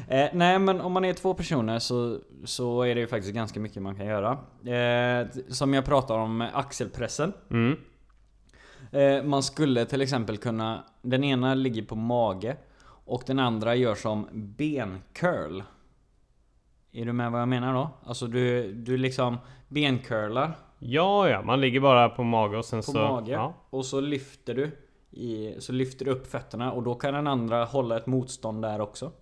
[0.09, 3.61] Eh, nej men om man är två personer så, så är det ju faktiskt ganska
[3.61, 4.39] mycket man kan göra.
[4.75, 7.33] Eh, som jag pratar om axelpressen.
[7.51, 7.77] Mm.
[8.93, 10.85] Eh, man skulle till exempel kunna...
[11.03, 15.63] Den ena ligger på mage och den andra gör som bencurl.
[16.93, 17.91] Är du med vad jag menar då?
[18.05, 19.37] Alltså du, du liksom
[19.69, 22.99] bencurlar Ja, ja, man ligger bara på mage och sen på så...
[22.99, 23.55] mage Ja.
[23.71, 24.77] och så lyfter du
[25.11, 28.81] i, Så lyfter du upp fötterna och då kan den andra hålla ett motstånd där
[28.81, 29.13] också.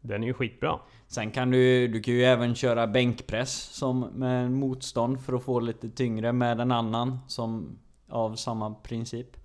[0.00, 0.78] Den är ju skitbra.
[1.06, 5.60] Sen kan du, du kan ju även köra bänkpress som med motstånd för att få
[5.60, 9.36] lite tyngre med en annan som av samma princip.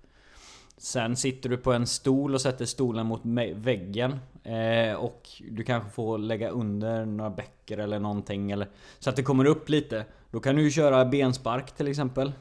[0.76, 3.20] Sen sitter du på en stol och sätter stolen mot
[3.54, 9.16] väggen eh, och du kanske får lägga under några bäckor eller någonting eller så att
[9.16, 10.04] det kommer upp lite.
[10.30, 12.32] Då kan du köra benspark till exempel.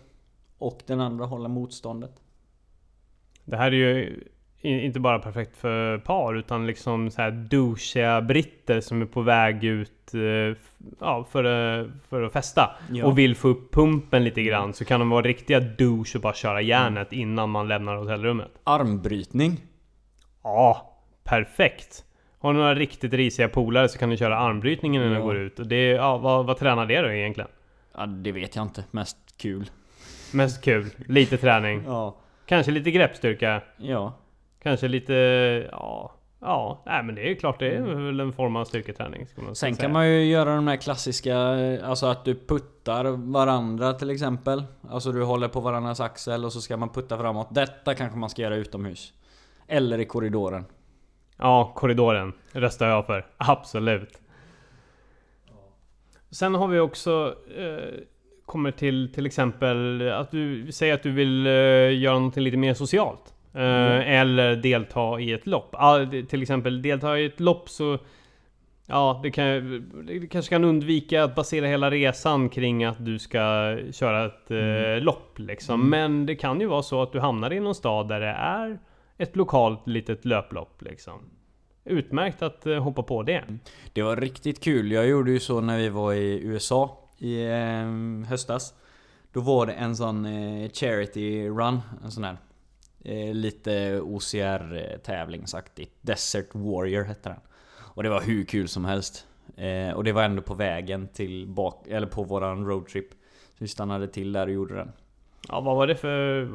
[0.58, 2.22] Och den andra håller motståndet.
[3.48, 4.24] Det här är ju
[4.62, 9.64] inte bara perfekt för par utan liksom så här douchiga britter som är på väg
[9.64, 10.58] ut eh,
[11.00, 11.44] ja, för,
[11.80, 12.76] eh, för att festa.
[12.92, 13.06] Ja.
[13.06, 16.34] Och vill få upp pumpen lite grann så kan de vara riktiga douche och bara
[16.34, 18.52] köra järnet innan man lämnar hotellrummet.
[18.64, 19.62] Armbrytning.
[20.44, 22.04] Ja, perfekt!
[22.40, 25.20] Har du några riktigt risiga polare så kan du köra armbrytningen innan Ja.
[25.20, 25.60] du går ut.
[25.60, 27.50] Och det, ja, vad, vad tränar det då egentligen?
[27.98, 28.84] Ja, det vet jag inte.
[28.92, 29.70] Mest kul.
[30.34, 31.84] Mest kul, lite träning.
[31.86, 32.16] Ja.
[32.48, 33.62] Kanske lite greppstyrka.
[33.78, 34.14] Ja.
[34.64, 35.14] Kanske lite,
[35.72, 39.28] ja, ja, nej men det är ju klart det är väl en form av styrketräning.
[39.28, 39.82] Ska man Sen säga.
[39.84, 44.64] kan man ju göra de där klassiska, eh, alltså att du puttar varandra till exempel.
[44.90, 47.48] Alltså du håller på varandras axel och så ska man putta framåt.
[47.52, 49.14] Detta kanske man ska göra utomhus.
[49.68, 50.66] Eller i korridoren.
[51.38, 53.26] Ja, korridoren röstar jag för.
[53.38, 54.22] Absolut.
[56.32, 57.94] Sen har vi också eh,
[58.48, 62.74] kommer till till exempel att du säger att du vill eh, göra något lite mer
[62.74, 63.34] socialt.
[63.54, 65.76] Eh, Eller delta i ett lopp.
[65.78, 67.98] Ah, till exempel delta i ett lopp så
[68.90, 69.46] Ja, det, kan,
[70.08, 75.04] det kanske kan undvika att basera hela resan kring att du ska köra ett eh,
[75.04, 75.90] lopp liksom.
[75.90, 78.80] Men det kan ju vara så att du hamnar i någon stad där det är
[79.18, 81.20] ett lokalt litet löplopp liksom.
[81.86, 83.44] Utmärkt att hoppa på det.
[83.94, 84.92] Det var riktigt kul.
[84.92, 88.74] Jag gjorde ju så när vi var i USA i eh, höstas.
[89.34, 92.38] Då var det en sån eh, charity run, en sån här
[93.04, 95.92] eh, lite OCR tävlingsaktigt.
[96.02, 97.40] Desert Warrior hette den.
[97.80, 99.26] Och det var hur kul som helst.
[99.56, 103.10] Eh, och det var ändå på vägen till bak, eller på våran roadtrip.
[103.50, 104.92] Så vi stannade till där och gjorde den.
[105.50, 106.50] Ja, vad var det för...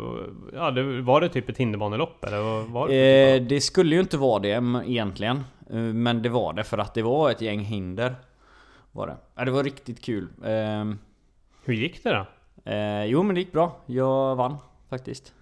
[0.55, 3.37] Ja, det, var det typ ett hinderbanelopp eller vad var det?
[3.38, 5.37] typ Eh, det skulle ju inte vara det egentligen.
[5.70, 8.14] Eh, Men det var det för att det var ett gäng hinder.
[8.92, 9.16] Var det.
[9.35, 10.28] Ja, det var riktigt kul.
[10.44, 10.96] Av-
[11.64, 12.26] Hur gick det då?
[12.70, 13.76] Eh, jo men det gick bra.
[13.87, 14.57] Jag vann
[14.90, 15.33] faktiskt.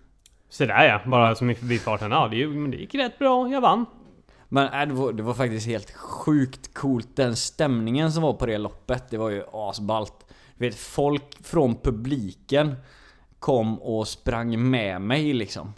[0.49, 2.11] Så där ja, bara som i förbifarten.
[2.11, 3.49] Ja, det, det gick rätt bra.
[3.49, 3.87] Jag vann.
[4.49, 7.17] Men äh, det, var, det var faktiskt helt sjukt coolt.
[7.17, 10.27] Den stämningen som var på det loppet, det var ju asballt.
[10.57, 12.75] Du vet, folk från publiken
[13.39, 15.73] kom och sprang med mig liksom.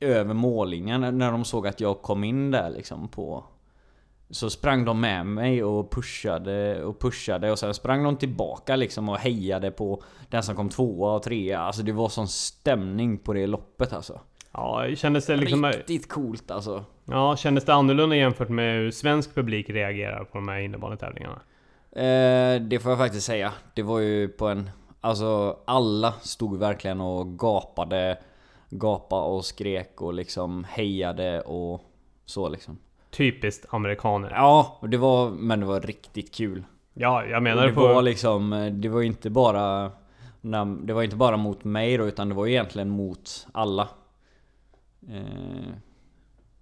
[0.00, 3.44] Över mållinjen när de såg att jag kom in där liksom på...
[4.30, 9.08] Så sprang de med mig och pushade och pushade och sen sprang de tillbaka liksom
[9.08, 11.60] och hejade på den som kom tvåa och trea.
[11.60, 14.20] Alltså det var sån stämning på det loppet alltså.
[14.52, 15.66] Ja, kändes det liksom...
[15.66, 16.84] Riktigt coolt alltså.
[17.04, 21.40] Ja, kändes det annorlunda jämfört med hur svensk publik reagerar på de här innebanetävlingarna?
[21.92, 23.52] Eh, det får jag faktiskt säga.
[23.74, 24.70] Det var ju på en...
[25.00, 28.18] Alltså alla stod verkligen och gapade.
[28.70, 31.80] Gapa och skrek och liksom hejade och
[32.24, 32.78] så liksom.
[33.10, 34.30] Typiskt amerikaner.
[34.30, 35.30] Ja, och det var...
[35.30, 36.64] Men det var riktigt kul.
[36.94, 37.80] Ja, jag Och menar det på...
[37.80, 38.70] var liksom...
[38.72, 39.90] Det var inte bara...
[40.82, 43.88] Det var inte bara mot mig då, utan det var egentligen mot alla.
[45.10, 45.72] Eh,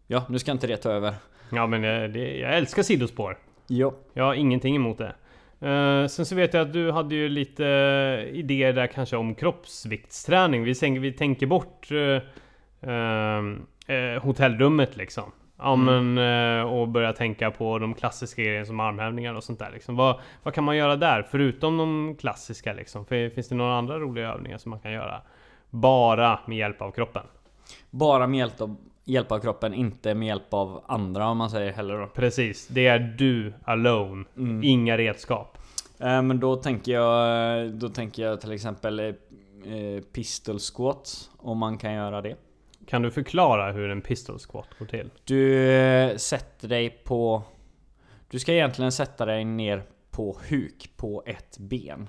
[0.07, 1.15] ja, nu ska inte det ta över.
[1.51, 3.39] Ja, men jag, det, jag älskar sidospår.
[3.67, 3.95] Ja.
[4.13, 5.15] Jag har ingenting emot det.
[5.69, 9.35] Eh, sen så vet jag att du hade ju lite eh, idéer där kanske om
[9.35, 10.65] kroppsviktsträning.
[10.65, 12.23] Vi, tänker, vi tänker bort eh,
[13.97, 15.33] eh, hotellrummet liksom.
[15.59, 19.71] Ja men eh, och börja tänka på de klassiska grejerna som armhävningar och sånt där
[19.73, 19.97] liksom.
[19.97, 21.27] Vad, vad kan man göra där?
[21.31, 23.07] Förutom de klassiska liksom.
[23.07, 25.21] Finns det några andra roliga övningar som man kan göra?
[25.71, 27.23] Bara med hjälp av kroppen.
[27.91, 31.73] Bara med hjälp av, hjälp av kroppen, inte med hjälp av andra om man säger
[31.73, 32.07] heller då.
[32.07, 34.25] Precis, det är du alone.
[34.63, 35.59] Inga redskap.
[36.01, 39.15] Eh, Men då tänker jag, då tänker jag till exempel eh,
[40.13, 42.37] pistol squat, om man kan göra det.
[42.87, 45.11] Kan du förklara hur en pistol squat går till?
[45.25, 47.43] Du eh, sätter dig på...
[48.31, 52.09] Du ska egentligen sätta dig ner på huk på ett ben.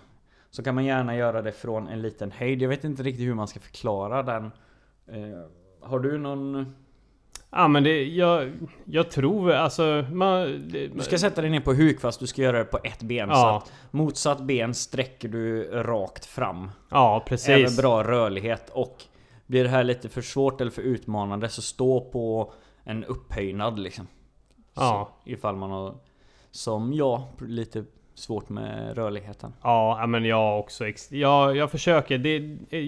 [0.49, 2.61] Så kan man gärna göra det från en liten höjd.
[2.61, 4.45] Jag vet inte riktigt hur man ska förklara den.
[5.07, 5.45] Eh,
[5.81, 6.75] Har du någon...
[7.49, 8.51] Ja men det, jag,
[8.85, 10.05] jag tror alltså...
[10.11, 12.79] Man, det, Du ska sätta dig ner på huk fast du ska göra det på
[12.83, 13.27] ett ben.
[13.27, 16.71] Så Ja, att motsatt ben sträcker du rakt fram.
[16.89, 17.77] ja Även precis.
[17.81, 19.03] bra rörlighet och
[19.47, 22.53] blir det här lite för svårt eller för utmanande så stå på
[22.83, 24.07] en upphöjnad liksom.
[24.73, 25.09] Ja.
[25.23, 25.95] Så, ifall man har,
[26.51, 29.53] som jag, lite svårt med rörligheten.
[29.61, 30.83] Ja, men jag också.
[31.09, 32.17] Jag, jag försöker.
[32.17, 32.39] Det,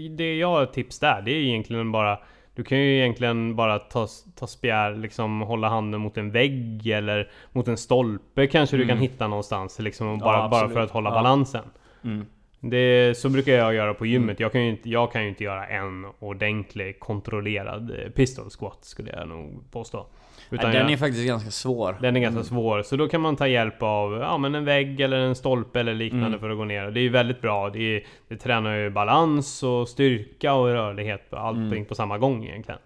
[0.09, 2.19] det jag har tips där, det är egentligen bara...
[2.55, 7.31] Du kan ju egentligen bara ta, ta spjär, liksom hålla handen mot en vägg eller
[7.51, 9.79] mot en stolpe kanske du kan hitta någonstans.
[9.79, 11.13] Liksom, och Ja, bara, bara för att hålla Ja.
[11.13, 11.63] balansen.
[12.03, 12.25] Mm.
[12.69, 14.39] Det, så brukar jag göra på gymmet.
[14.39, 18.77] Jag, kan ju inte, jag kan ju inte göra en ordentlig kontrollerad eh, pistol squat
[18.85, 20.07] skulle jag nog påstå.
[20.49, 21.97] Utan den jag, är faktiskt ganska svår.
[22.01, 22.81] den är ganska svår.
[22.83, 25.93] Så då kan man ta hjälp av ja, men en vägg eller en stolpe eller
[25.93, 26.39] liknande Mm.
[26.39, 26.91] för att gå ner.
[26.91, 27.69] Det är ju väldigt bra.
[27.69, 31.33] Det, är, det tränar ju balans och styrka och rörlighet.
[31.33, 31.85] Allting Mm.
[31.85, 32.79] på samma gång egentligen.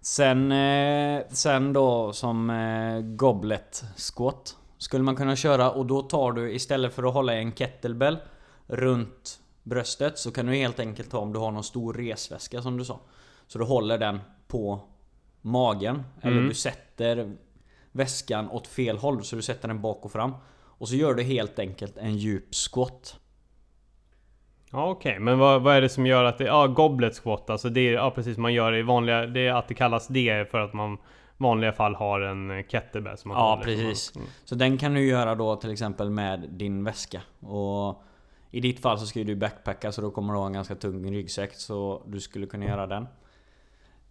[0.00, 3.82] Sen, eh, sen då som eh, goblet
[4.14, 8.16] squat skulle man kunna köra och då tar du istället för att hålla en kettlebell
[8.66, 12.76] runt bröstet så kan du helt enkelt ta om du har någon stor resväska som
[12.78, 13.00] du sa.
[13.46, 14.80] Så du håller den på
[15.40, 16.48] magen eller Mm.
[16.48, 17.36] du sätter
[17.92, 20.32] väskan åt fel håll så du sätter den bak och fram.
[20.78, 23.16] Och så gör du helt enkelt en djup squat.
[24.70, 26.44] Ja okej, men vad, vad är det som gör att det...
[26.44, 27.92] Ja, goblet squat alltså det är...
[27.92, 29.26] Ja precis, man gör det i vanliga...
[29.26, 30.98] Det är att det kallas det för att man i
[31.36, 33.62] vanliga fall har en kettlebell som man Ja håller.
[33.64, 34.16] precis.
[34.16, 34.28] Mm.
[34.44, 37.22] Så den kan du göra då till exempel med din väska.
[37.40, 38.02] Och
[38.50, 40.74] i ditt fall så ska ju du backpacka så då kommer du ha en ganska
[40.74, 43.06] tung ryggsäck så du skulle kunna göra den.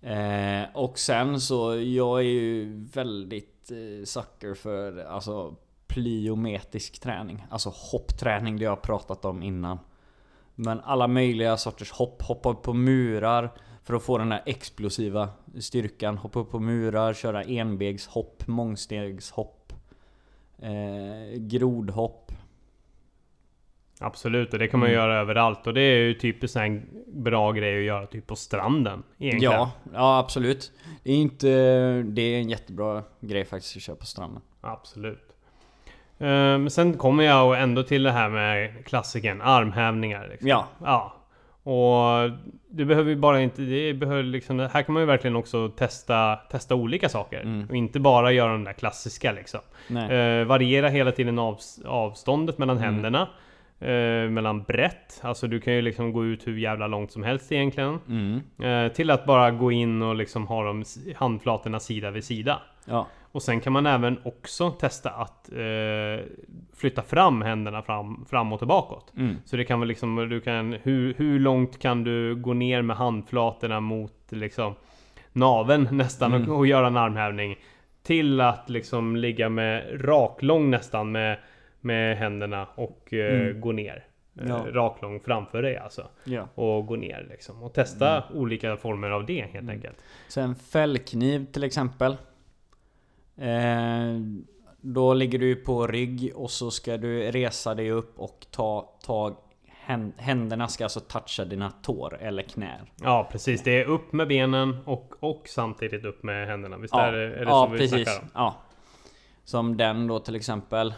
[0.02, 5.56] Eh, och sen så, jag är ju väldigt eh, sucker för alltså
[5.88, 7.46] plyometrisk träning.
[7.50, 9.80] Alltså hoppträning, det jag har pratat om innan.
[10.56, 12.22] Men alla möjliga sorters hopp.
[12.22, 16.18] Hoppa upp på murar för att få den där explosiva styrkan.
[16.18, 19.74] Hoppa upp på murar, köra enbegshopp, mångstegshopp.
[20.60, 22.32] Eh, grodhopp.
[24.00, 25.02] Absolut, och det kan man Mm.
[25.02, 25.68] göra överallt.
[25.68, 29.04] Och det är ju typiskt en bra grej att göra typ på stranden.
[29.20, 29.54] Egentligen.
[29.54, 30.72] Ja, ja absolut.
[31.04, 31.48] Det är inte...
[32.04, 34.42] Det är en jättebra grej faktiskt att köra på stranden.
[34.62, 35.22] Absolut.
[36.18, 40.28] Um, sen kommer jag ändå till det här med klassiken, armhävningar.
[40.32, 40.48] Liksom.
[40.50, 41.12] Ja, Ja.
[41.72, 42.32] Och
[42.70, 46.36] du behöver ju bara inte, det behöver liksom, här kan man ju verkligen också testa,
[46.36, 47.42] testa olika saker.
[47.42, 47.68] Mm.
[47.70, 49.60] Och inte bara göra de där klassiska liksom.
[49.90, 52.94] Eh, variera hela tiden av, avståndet mellan Mm.
[52.94, 53.28] händerna.
[53.80, 57.52] Eh, mellan brett, alltså du kan ju liksom gå ut hur jävla långt som helst
[57.52, 58.00] egentligen.
[58.10, 58.42] Mm.
[58.64, 60.84] Eh, till att bara gå in och liksom ha de
[61.16, 62.62] handflatorna sida vid sida.
[62.86, 63.08] Ja.
[63.32, 66.26] Och sen kan man även också testa att eh,
[66.78, 69.14] flytta fram händerna fram, framåt och bakåt.
[69.18, 69.36] Mm.
[69.46, 72.98] Så det kan väl liksom, du kan, hur, hur långt kan du gå ner med
[72.98, 74.76] handflatorna mot liksom
[75.34, 76.52] naveln nästan Mm.
[76.52, 77.56] och, och göra en armhävning.
[78.04, 81.38] Till att liksom ligga med raklång nästan med,
[81.86, 83.62] med händerna och eh, Mm.
[83.62, 84.06] gå ner.
[84.42, 84.66] Eh, Ja.
[84.72, 86.08] Raklång framför dig alltså.
[86.24, 86.48] ja.
[86.56, 87.64] Och gå ner liksom.
[87.64, 88.38] Och testa Mm.
[88.42, 89.98] olika former av det helt enkelt.
[90.28, 92.18] Sen fällkniv till exempel.
[93.38, 94.20] Eh,
[94.82, 99.36] då ligger du på rygg och så ska du resa dig upp och ta tag
[99.86, 102.82] hän- Händerna ska alltså toucha dina tår eller knär.
[103.02, 106.78] Ja precis, det är upp med benen och, och samtidigt upp med händerna.
[106.78, 108.04] Visst är det, är det ja så vi precis.
[108.04, 108.28] snackar om?
[108.34, 108.56] Ja.
[109.46, 110.88] Som den då till exempel.
[110.88, 110.94] Eh,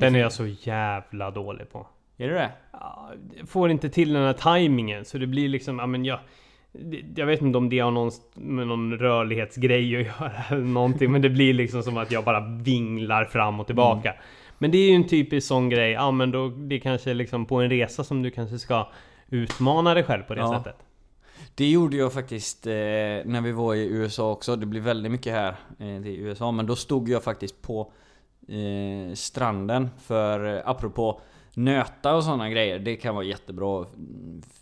[0.00, 1.86] Den är jag så jävla dålig på.
[2.18, 2.50] Är det det?
[3.38, 6.18] Jag får inte till den här tajmingen så det blir liksom, ja men jag...
[7.16, 11.22] Jag vet inte om det har någon, med någon rörlighetsgrej att göra eller någonting men
[11.22, 14.14] det blir liksom som att jag bara vinglar fram och tillbaka.
[14.58, 17.56] Men det är ju en typisk sån grej, ja men då det kanske liksom på
[17.60, 18.88] en resa som du kanske ska
[19.28, 20.54] utmana dig själv på det Ja.
[20.58, 20.76] sättet.
[21.54, 24.56] Det gjorde jag faktiskt eh, när vi var i USA också.
[24.56, 26.50] Det blir väldigt mycket här eh, i USA.
[26.50, 27.92] Men då stod jag faktiskt på
[28.48, 29.90] eh, stranden.
[29.98, 31.20] För eh, apropå
[31.54, 32.78] nöta och sådana grejer.
[32.78, 33.86] Det kan vara jättebra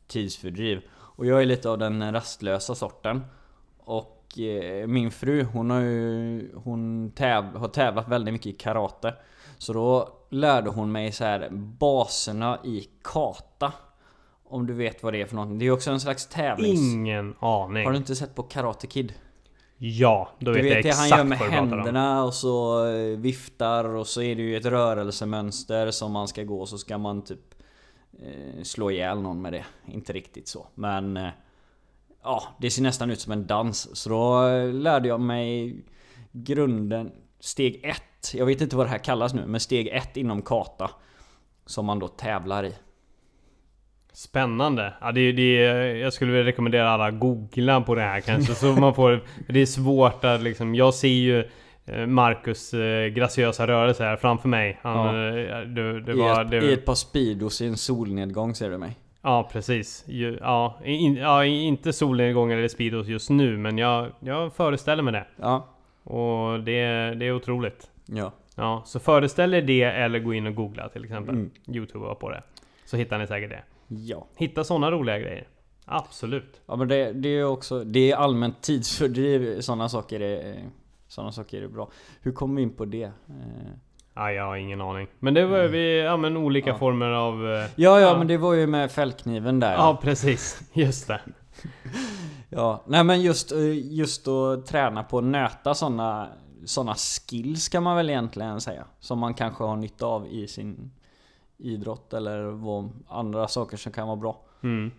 [0.07, 0.81] tidsfördriv.
[0.91, 3.25] Och jag är lite av den rastlösa sorten.
[3.79, 9.15] Och eh, min fru hon har ju hon täv, har tävlat väldigt mycket i karate.
[9.59, 13.73] Så då lärde hon mig så här baserna i kata.
[14.51, 15.59] Om du vet vad det är för något.
[15.59, 16.81] Det är också en slags tävlings...
[16.81, 17.85] Ingen aning.
[17.85, 19.13] Har du inte sett på Karate Kid?
[19.79, 21.73] Ja, då Du vet, jag vet det exakt han gör med vad du pratar om.
[21.73, 26.45] händerna och så eh, viftar och så är det ju ett rörelsemönster som man ska
[26.45, 27.55] gå så ska man typ
[28.23, 29.65] eh, slå ihjäl någon med det.
[29.87, 31.29] Inte riktigt så men eh,
[32.23, 33.97] Ja, det ser nästan ut som en dans.
[33.97, 35.77] Så då lärde jag mig
[36.33, 38.35] grunden Steg ett.
[38.35, 40.91] Jag vet inte vad det här kallas nu men steg ett inom kata.
[41.67, 42.75] Som man då tävlar i.
[44.13, 44.93] Spännande!
[45.01, 45.53] Ja, det, det,
[45.99, 49.21] jag skulle vilja rekommendera alla googla på det här kanske så man får...
[49.49, 50.75] Det är svårt att liksom...
[50.75, 51.45] Jag ser ju
[51.87, 54.79] eh, Marcus eh, graciösa rörelse här framför mig.
[54.83, 55.39] Han, Ja.
[55.39, 58.71] eh, det, det I, var, ett, det, I ett par Speedos i en solnedgång ser
[58.71, 58.97] du mig.
[59.23, 60.05] Ja precis.
[60.41, 65.25] Ja, in, ja, inte solnedgång eller Speedos just nu men jag, jag föreställer mig det.
[65.37, 65.69] Ja.
[66.05, 66.81] Och det,
[67.15, 67.91] det är otroligt.
[68.07, 68.33] Ja.
[68.57, 71.35] Ja, så föreställ er det eller gå in och googla till exempel.
[71.35, 71.51] Mm.
[71.73, 72.43] Youtube på det.
[72.85, 73.63] Så hittar ni säkert det.
[73.89, 74.27] Ja.
[74.37, 75.49] Hitta sådana roliga grejer.
[75.85, 76.61] Absolut.
[76.67, 80.65] Ja men det, det är också, det är allmänt tidsfördriv, sådana saker är,
[81.09, 81.91] sådana saker är bra.
[82.21, 83.03] Hur kom vi in på det?
[83.05, 83.11] Eh,
[84.15, 85.07] Ja, jag har ingen aning.
[85.19, 86.79] Men det var vi, ja men olika Ja.
[86.79, 87.47] former av...
[87.53, 88.19] eh, Ja, ja Ja.
[88.19, 89.73] men det var ju med fällkniven där.
[89.73, 91.21] Ja precis, just det.
[92.49, 92.83] ja.
[92.87, 96.29] Nej men just, eh, just att träna på att nöta sådana
[96.65, 98.85] såna skills kan man väl egentligen säga.
[99.01, 100.91] Som man kanske har nytta av i sin
[101.59, 104.41] idrott eller vad, andra saker som kan vara bra.
[104.63, 104.91] Mm.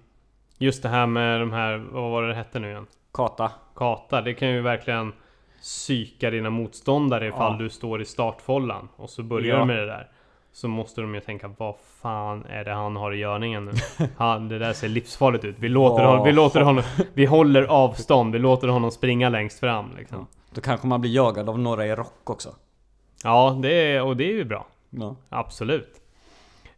[0.57, 2.87] Just det här med de här, vad var det det hette nu igen?
[3.13, 3.51] Kata.
[3.75, 5.13] Kata, det kan ju verkligen
[5.61, 7.57] psyka dina motståndare ifall Ja.
[7.59, 9.59] du står i startfållan och så börjar Ja.
[9.59, 10.07] du med det där.
[10.51, 13.71] Så måste de ju tänka, vad fan är det han har i görningen nu?
[14.17, 15.55] Han, det där ser livsfarligt ut.
[15.59, 16.83] Vi låter, Vad honom, vi låter honom,
[17.13, 20.27] vi håller avstånd, vi låter honom springa längst fram liksom.
[20.53, 22.55] Då kanske man blir jagad av några i rock också.
[23.23, 24.67] Ja, det är, och det är ju bra.
[24.89, 25.15] Ja.
[25.29, 25.98] Absolut.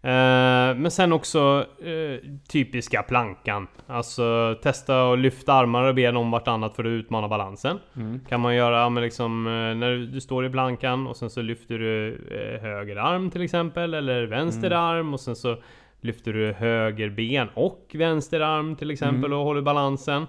[0.03, 3.67] Eh, men sen också eh, typiska plankan.
[3.87, 7.79] Alltså testa att lyfta armar och ben om vartannat för att utmana balansen.
[7.95, 8.19] Mm.
[8.29, 11.79] Kan man göra med liksom eh, när du, står i plankan och sen så lyfter
[11.79, 12.21] du
[12.61, 15.57] höger arm till exempel eller vänster arm och sen så
[16.01, 20.25] lyfter du höger ben och vänster arm till exempel och håller balansen.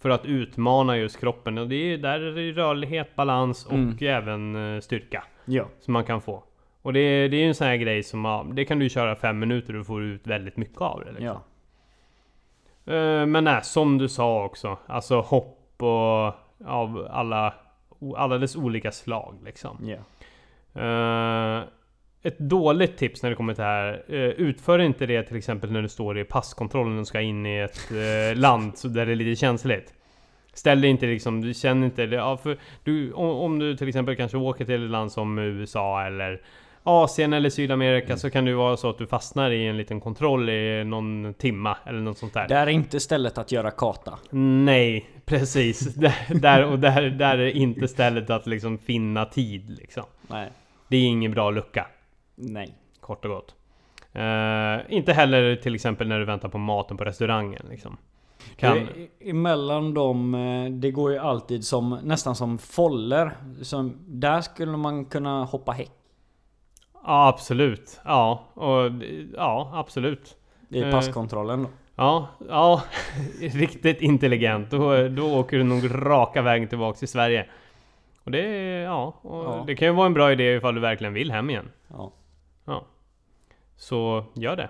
[0.00, 3.96] För att utmana just kroppen och det är där är det rörlighet, balans och Mm.
[4.00, 5.64] även eh, styrka Ja.
[5.80, 6.42] som man kan få.
[6.82, 8.88] Och det, är- det är ju en sån här grej som ja, det kan du
[8.88, 11.10] köra fem minuter och får ut väldigt mycket av det.
[11.12, 11.26] Liksom.
[12.84, 12.94] Ja.
[12.94, 14.78] Eh, Men nej, som du sa också.
[14.86, 16.34] Alltså hopp och
[16.66, 17.54] av alla,
[18.16, 19.78] alla dess olika slag liksom.
[20.74, 21.62] Eh,
[22.22, 24.04] ett dåligt tips när det kommer till det här.
[24.08, 27.58] eh, utför inte det till exempel när du står i passkontrollen och ska in i
[27.58, 29.94] ett eh, land där det är lite känsligt.
[30.52, 32.16] Ställ dig inte liksom, du känner inte det.
[32.16, 36.02] Ja, för du, om, om du till exempel kanske åker till ett land som USA
[36.06, 36.42] eller
[36.88, 40.50] Asien eller Sydamerika så kan det vara så att du fastnar i en liten kontroll
[40.50, 42.48] i någon timma eller något sånt där.
[42.48, 44.18] Det är inte stället att göra kata.
[44.30, 45.94] Nej, precis.
[46.28, 50.04] där, och där, där är inte stället att liksom finna tid liksom.
[50.28, 50.50] Nej.
[50.88, 51.86] Det är ingen bra lucka.
[52.34, 52.74] Nej.
[53.00, 53.54] Kort och gott.
[54.12, 57.96] Eh, inte heller till exempel när du väntar på maten på restaurangen liksom.
[58.56, 58.74] Kan...
[58.76, 63.32] Det, emellan dem, eh, det går ju alltid som, nästan som foller.
[63.62, 65.97] Som, där skulle man kunna hoppa häck.
[67.08, 68.00] Ja, absolut.
[68.04, 68.90] Ja, och,
[69.36, 70.36] ja, absolut.
[70.68, 70.90] I Eh.
[70.90, 71.68] passkontrollen då.
[71.96, 72.82] Ja, ja,
[73.40, 74.70] riktigt intelligent.
[74.70, 77.46] Då, då åker du nog raka vägen tillbaks till Sverige.
[78.24, 78.42] Och det,
[78.82, 79.64] ja, och Ja.
[79.66, 81.70] det kan ju vara en bra idé ifall du verkligen vill hem igen.
[81.88, 82.12] Ja.
[82.66, 82.84] Ja.
[83.76, 84.68] Så gör det.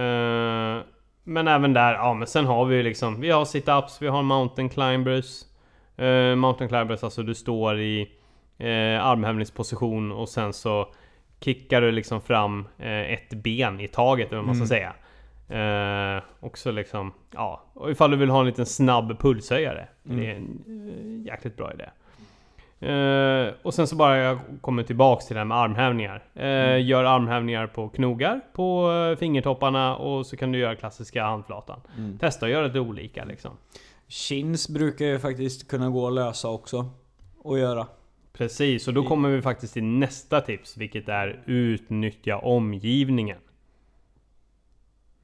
[0.00, 0.82] Eh,
[1.24, 4.22] men även där, ja men sen har vi ju liksom, vi har sit-ups, vi har
[4.22, 5.42] mountain climbers.
[6.00, 8.02] Uh, mountain climbers, alltså du står i
[8.60, 10.88] uh, armhävningsposition och sen så
[11.40, 14.94] kickar du liksom fram eh, ett ben i taget, eller vad man ska säga.
[15.50, 19.88] Uh, också liksom, ja, och ifall du vill ha en liten snabb pulshöjare.
[20.02, 20.62] Det är en
[21.24, 21.84] eh, jäkligt bra idé.
[22.80, 26.24] Eh, och sen så bara jag kommer tillbaks till det här med armhävningar.
[26.34, 31.80] Eh, Gör armhävningar på knogar, på eh, fingertopparna och så kan du göra klassiska handflatan.
[32.20, 33.50] Testa att göra lite olika liksom.
[34.08, 36.90] Chins brukar ju faktiskt kunna gå att lösa också.
[37.38, 37.86] Och göra.
[38.36, 43.38] Precis, och då kommer vi faktiskt till nästa tips, vilket är utnyttja omgivningen.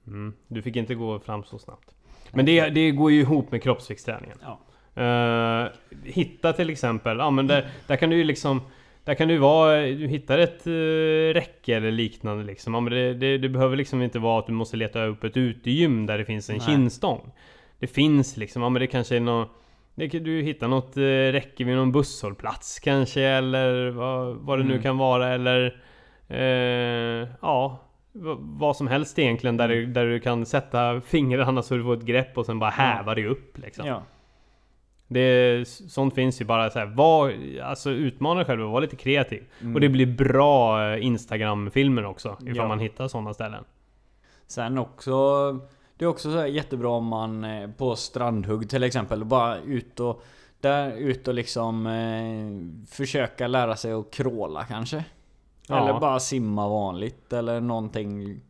[0.06, 1.94] Mm, du fick inte gå fram så snabbt.
[2.30, 4.38] Men det, det går ju ihop med kroppsviktsträningen.
[4.42, 4.58] Ja.
[5.02, 5.68] Eh,
[6.04, 8.60] hitta till exempel, ja men där, där kan du ju liksom
[9.04, 12.74] Där kan du vara, du hittar ett uh, räcke eller liknande liksom.
[12.74, 15.36] Ja, men det, det, det behöver liksom inte vara att du måste leta upp ett
[15.36, 16.66] utegym där det finns en Nej.
[16.66, 17.32] kinstång.
[17.78, 19.61] Det finns liksom, ja men det kanske är något
[19.94, 24.64] det, kan- du hittar något uh, räcke vid någon busshållplats kanske eller vad, vad det
[24.64, 24.82] nu Mm.
[24.82, 25.80] kan vara eller
[26.28, 27.78] eh, Ja
[28.38, 32.02] vad som helst egentligen där du, där du kan sätta fingrarna så du får ett
[32.04, 33.86] grepp och sen bara häva dig upp liksom.
[33.86, 34.02] Ja.
[35.08, 38.96] Det, sånt finns ju bara så här, var, alltså utmana dig själv och vara lite
[38.96, 39.42] kreativ.
[39.60, 39.74] Mm.
[39.74, 42.68] Och det blir bra eh, Instagram-filmer också, ifall Ja.
[42.68, 43.64] man hittar sådana ställen.
[44.46, 45.12] Sen också
[46.02, 50.22] Det är också så jättebra om man eh, på strandhugg till exempel bara ut och
[50.60, 55.04] Där ut och liksom eh, Försöka lära sig att kråla kanske
[55.68, 55.82] Ja.
[55.82, 58.40] Eller bara simma vanligt eller någonting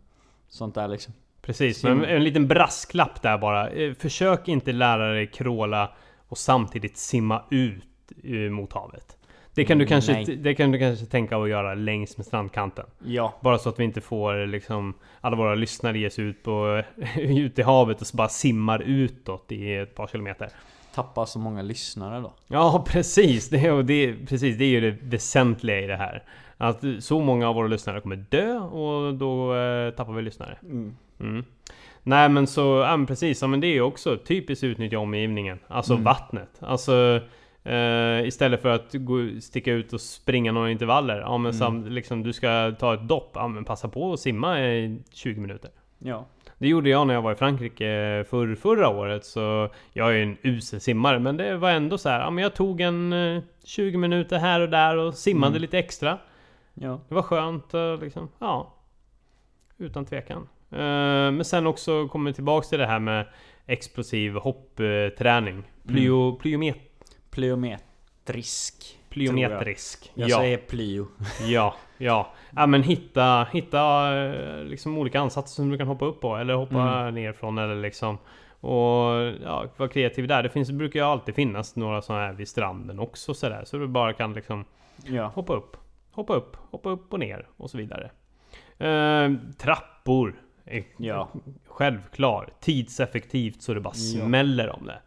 [0.48, 3.70] Sånt där liksom Precis, Sim- men en liten brasklapp där bara.
[3.70, 5.90] Eh, Försök inte lära dig kråla
[6.28, 9.16] och samtidigt simma ut eh, mot havet.
[9.54, 10.24] Det kan, du kanske, nej.
[10.36, 12.84] det kan du kanske tänka att göra längs med strandkanten.
[13.04, 16.82] Ja Bara så att vi inte får liksom alla våra lyssnare ge sig ut, på,
[17.16, 20.48] ut i havet och så bara simmar utåt i ett par kilometer.
[20.94, 24.96] Tappa så många lyssnare då Ja precis, det, är- det, precis, det är ju det
[25.02, 26.22] väsentliga i det här.
[26.56, 30.58] Att så många av våra lyssnare kommer dö och då eh, tappar vi lyssnare.
[30.62, 30.96] mm.
[31.20, 31.44] Mm.
[32.02, 35.58] Nej men så, ja men precis, ja, men det är ju också typiskt utnyttja omgivningen.
[35.68, 36.04] Alltså Mm.
[36.04, 36.50] vattnet.
[36.60, 37.20] Alltså
[37.64, 41.20] eh, istället för att gå, sticka ut och springa några intervaller.
[41.20, 41.52] Ja men Mm.
[41.52, 43.30] sam, liksom, du ska ta ett dopp.
[43.34, 45.70] Ja men passa på att simma i 20 minuter.
[45.98, 46.26] Ja
[46.58, 49.24] Det gjorde jag när jag var i Frankrike för, förra året.
[49.24, 51.18] Så jag är en usel simmare.
[51.18, 54.60] Men det var ändå så här, ja men jag tog en eh, 20 minuter här
[54.60, 55.60] och där och simmade Mm.
[55.62, 56.18] lite extra.
[56.74, 58.74] Ja Det var skönt och liksom, ja.
[59.78, 60.48] Utan tvekan.
[60.70, 60.78] Eh,
[61.32, 63.26] men sen också kommer vi tillbaks till det här med
[63.66, 65.62] explosiv hoppträning.
[65.88, 66.76] Plyo, plyomet,
[67.32, 70.10] Plyometrisk plyometrisk.
[70.14, 71.06] Jag ja, säger plyo
[71.46, 72.32] ja, ja.
[72.56, 76.54] Ja men hitta, hitta eh, liksom olika ansatser som du kan hoppa upp på eller
[76.54, 77.14] hoppa Mm.
[77.14, 78.18] ner från eller liksom
[78.60, 79.12] Och
[79.44, 80.42] ja, vara kreativ där.
[80.42, 83.62] Det finns, brukar ju alltid finnas några sådana här vid stranden också sådär.
[83.64, 84.64] Så du bara kan liksom
[85.04, 85.26] Ja.
[85.34, 85.76] hoppa upp,
[86.12, 88.10] hoppa upp, hoppa upp och ner och så vidare.
[88.78, 90.34] Eh, trappor.
[90.64, 91.28] är Ja.
[91.66, 92.52] Självklar.
[92.60, 94.98] Tidseffektivt så det bara smäller om det.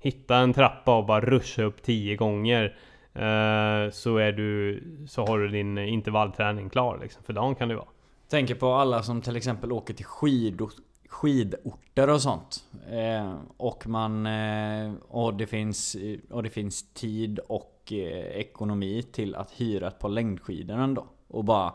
[0.00, 2.76] Hitta en trappa och bara ruscha upp 10 gånger.
[3.14, 7.22] eh, så, är du, så har du din intervallträning klar liksom.
[7.22, 7.88] För dagen kan det vara.
[8.30, 10.70] Tänker på alla som till exempel åker till skidor,
[11.08, 12.64] skidorter och sånt.
[12.90, 14.26] Eh, och man...
[14.26, 15.96] Eh, och, det finns,
[16.30, 21.06] och det finns tid och eh, ekonomi till att hyra ett par längdskidor ändå.
[21.28, 21.72] Och bara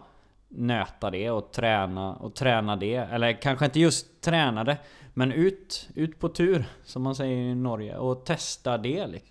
[0.47, 2.95] nöta det och träna och träna det.
[2.95, 4.78] Eller kanske inte just träna det.
[5.14, 7.97] Men ut, ut på tur, som man säger i Norge.
[7.97, 9.30] Och testa det liksom.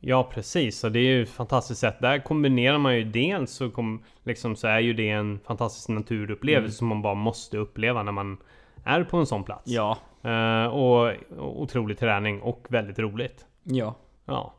[0.00, 1.96] Ja precis, så det är ju ett fantastiskt sätt.
[2.00, 6.64] Där kombinerar man ju dels så, kom, liksom, så är ju det en fantastisk naturupplevelse
[6.64, 6.72] Mm.
[6.72, 8.36] som man bara måste uppleva när man
[8.84, 9.62] är på en sån plats.
[9.70, 9.98] Ja.
[10.22, 13.46] Eh, och, och otrolig träning och väldigt roligt.
[13.62, 13.94] Ja.
[14.24, 14.54] Ja.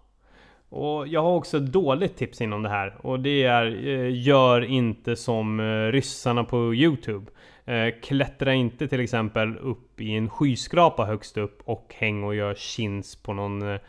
[0.70, 4.62] Och jag har också ett dåligt tips inom det här och det är eh, Gör
[4.62, 7.32] inte som eh, ryssarna på Youtube.
[7.66, 12.56] Eh, klättra inte till exempel upp i en skyskrapa högst upp och häng och gör
[12.56, 13.80] chins på någon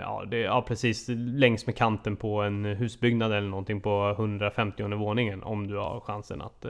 [0.00, 5.42] ja, det, ja precis längs med kanten på en husbyggnad eller någonting på 150 våningen
[5.42, 6.66] om du har chansen att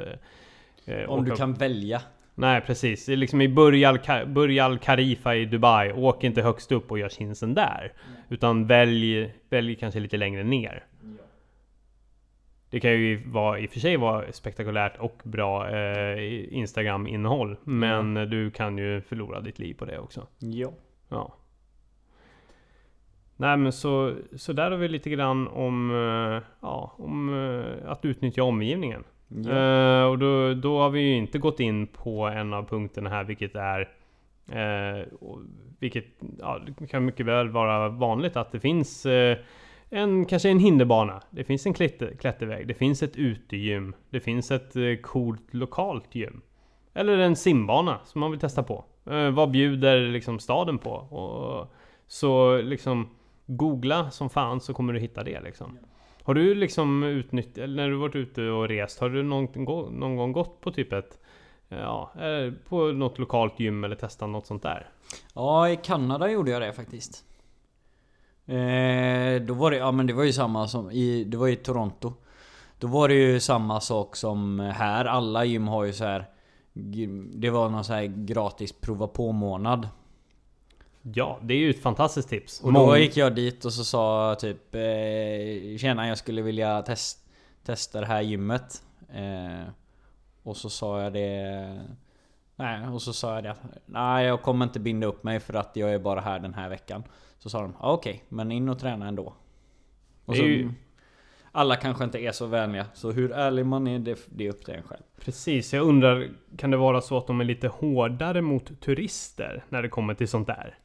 [1.08, 1.38] Om du upp.
[1.38, 2.02] kan välja.
[2.34, 6.24] Nej precis, det är liksom i Burj Al, Ka- Burj Al Khalifa i Dubai, åk
[6.24, 7.92] inte högst upp och gör chinsen där.
[8.28, 10.84] Utan välj, välj kanske lite längre ner.
[12.70, 17.56] Det kan ju vara, i och för sig vara spektakulärt och bra eh, Instagram-innehåll.
[17.64, 20.26] Men du kan ju förlora ditt liv på det också.
[20.38, 20.72] Ja.
[21.08, 21.34] Ja.
[23.36, 28.04] Nej men så, så där har vi lite grann om, eh, ja, om eh, att
[28.04, 29.04] utnyttja omgivningen.
[29.44, 29.50] Ja.
[29.50, 33.24] Eh, och då, då har vi ju inte gått in på en av punkterna här
[33.24, 33.88] vilket är
[34.48, 35.06] eh,
[35.78, 36.04] Vilket
[36.38, 36.60] ja,
[36.90, 39.38] kan mycket väl vara vanligt att det finns eh,
[39.90, 41.22] en, kanske en hinderbana.
[41.30, 42.68] Det finns en klätter, klätterväg.
[42.68, 43.94] Det finns ett utegym.
[44.10, 46.40] Det finns ett eh, coolt lokalt gym.
[46.94, 48.84] Eller en simbana som man vill testa på.
[49.10, 50.90] Eh, vad bjuder liksom staden på?
[50.90, 51.74] Och,
[52.06, 53.08] så liksom
[53.46, 55.78] Googla som fan så kommer du hitta det liksom.
[56.24, 59.64] Har du liksom utnyttjat, när du varit ute och rest, har du någon,
[59.98, 61.18] någon gång gått på typ ett
[61.68, 64.90] eh, Ja, eh, på något lokalt gym eller testat något sånt där?
[65.34, 67.24] Ja, i Kanada gjorde jag det faktiskt.
[68.46, 71.56] Eh, då var det, ja men det var ju samma som i, det var i
[71.56, 72.12] Toronto.
[72.78, 75.04] Då var det ju samma sak som här.
[75.04, 76.26] Alla gym har ju så här.
[77.34, 79.88] Det var någon så här gratis prova på månad.
[81.02, 82.60] Ja, det är ju ett fantastiskt tips.
[82.60, 87.18] Och då gick jag dit och så sa typ eh, Tjena jag skulle vilja test,
[87.64, 88.82] testa det här gymmet.
[89.14, 89.68] Eh,
[90.42, 91.80] och så sa jag det
[92.56, 95.76] Nej, och så sa jag det Nej jag kommer inte binda upp mig för att
[95.76, 97.04] jag är bara här den här veckan.
[97.38, 99.34] Så sa de ah, okej, men in och träna ändå.
[100.24, 100.70] Och så, ju-
[101.52, 104.64] Alla kanske inte är så vänliga, så hur ärlig man är det, det är upp
[104.64, 105.02] till en själv.
[105.20, 109.82] Precis, jag undrar Kan det vara så att de är lite hårdare mot turister när
[109.82, 110.78] det kommer till sånt där?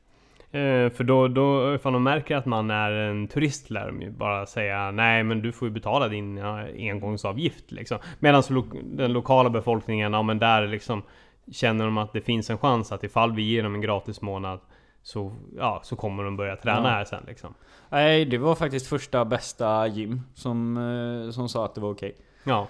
[0.51, 4.11] Eh, för då, då, ifall de märker att man är en turist lär de ju
[4.11, 7.97] bara säga Nej men du får ju betala din ja, engångsavgift liksom.
[8.19, 11.03] Medan lo den lokala befolkningen, ja men där liksom
[11.51, 14.59] Känner de att det finns en chans att ifall vi ger dem en gratis månad
[15.03, 16.89] Så, ja, så kommer de börja träna Ja.
[16.89, 17.53] här sen liksom.
[17.89, 22.15] Nej, det var faktiskt första bästa gym som, eh, som sa att det var okej.
[22.43, 22.67] Ja,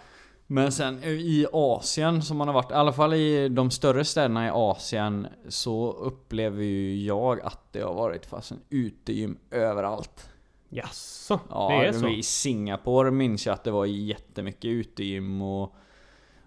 [0.49, 4.47] Men sen i Asien som man har varit, i alla fall i de större städerna
[4.47, 10.29] i Asien Så upplever ju jag att det har varit fast en utegym överallt
[10.69, 11.39] jaså?
[11.49, 12.07] Ja, det är så?
[12.07, 15.75] i Singapore minns jag att det var jättemycket utegym och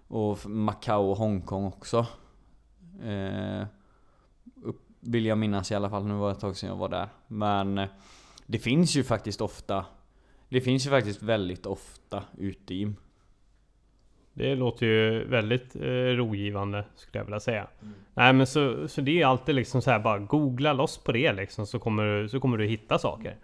[0.07, 2.05] Och Macau och Hongkong också
[3.03, 3.65] eh,
[4.63, 6.89] upp, Vill jag minnas i alla fall, nu var det ett tag sedan jag var
[6.89, 7.89] där Men eh,
[8.45, 9.85] Det finns ju faktiskt ofta
[10.49, 12.95] Det finns ju faktiskt väldigt ofta utegym
[14.33, 17.67] Det låter ju väldigt eh, rogivande skulle jag vilja säga.
[18.13, 21.33] Nej men så, så det är alltid liksom så här bara googla loss på det
[21.33, 23.35] liksom så kommer, du- så kommer du hitta saker.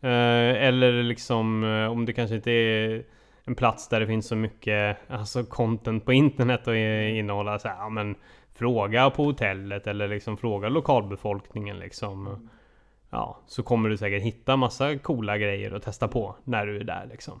[0.00, 3.02] Eh, eller liksom eh, om det kanske inte är
[3.44, 7.76] en plats där det finns så mycket alltså content på internet och innehålla så här,
[7.76, 8.14] ja, men
[8.54, 12.48] fråga på hotellet eller liksom fråga lokalbefolkningen liksom.
[13.10, 16.84] Ja, så kommer du säkert hitta massa coola grejer att testa på när du är
[16.84, 17.40] där liksom.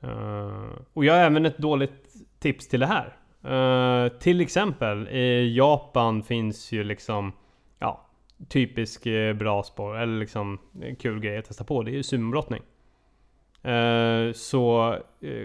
[0.00, 2.06] Eh, och jag har även ett dåligt
[2.38, 3.16] tips till det här.
[3.44, 7.32] Eh, till exempel i Japan finns ju liksom
[7.78, 8.04] Ja
[8.48, 10.58] Typisk eh, bra spår eller liksom
[10.98, 11.82] kul grej att testa på.
[11.82, 12.62] Det är ju sumobrottning.
[14.34, 14.96] Så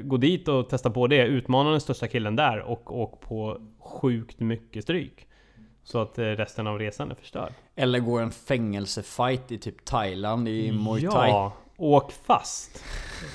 [0.03, 1.25] gå dit och testa på det.
[1.25, 5.27] Utmana den största killen där och åk på sjukt mycket stryk.
[5.83, 7.53] Så att resten av resan är förstörd.
[7.75, 11.29] Eller gå en fängelsefight i typ Thailand i Muay Thai.
[11.29, 11.53] Ja,
[11.83, 12.83] åk fast.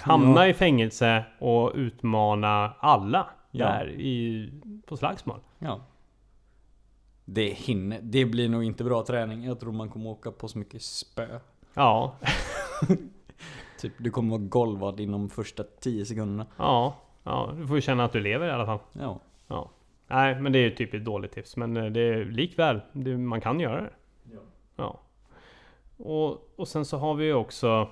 [0.03, 3.67] Hamna i fängelse och utmana alla Ja.
[3.67, 4.51] där i,
[4.87, 5.41] på slagsmål.
[5.59, 5.81] Ja.
[7.25, 8.01] Det hinner.
[8.03, 9.45] Det blir nog inte bra träning.
[9.45, 11.41] Jag tror man kommer åka på så mycket spö.
[11.75, 12.17] Ja,
[13.81, 16.47] Typ du kommer vara golvad inom första 10 sekunderna.
[16.57, 17.53] ja, ja.
[17.57, 18.79] Du får ju känna att du lever i alla fall.
[18.93, 19.21] Ja.
[19.47, 19.71] Ja.
[20.07, 21.57] Nej, men det är ju typ ett dåligt tips.
[21.57, 23.91] Men eh, det är likväl, det, man kan göra det.
[24.33, 24.41] Ja.
[24.77, 25.01] Ja.
[26.05, 27.89] Och, och sen så har vi ju också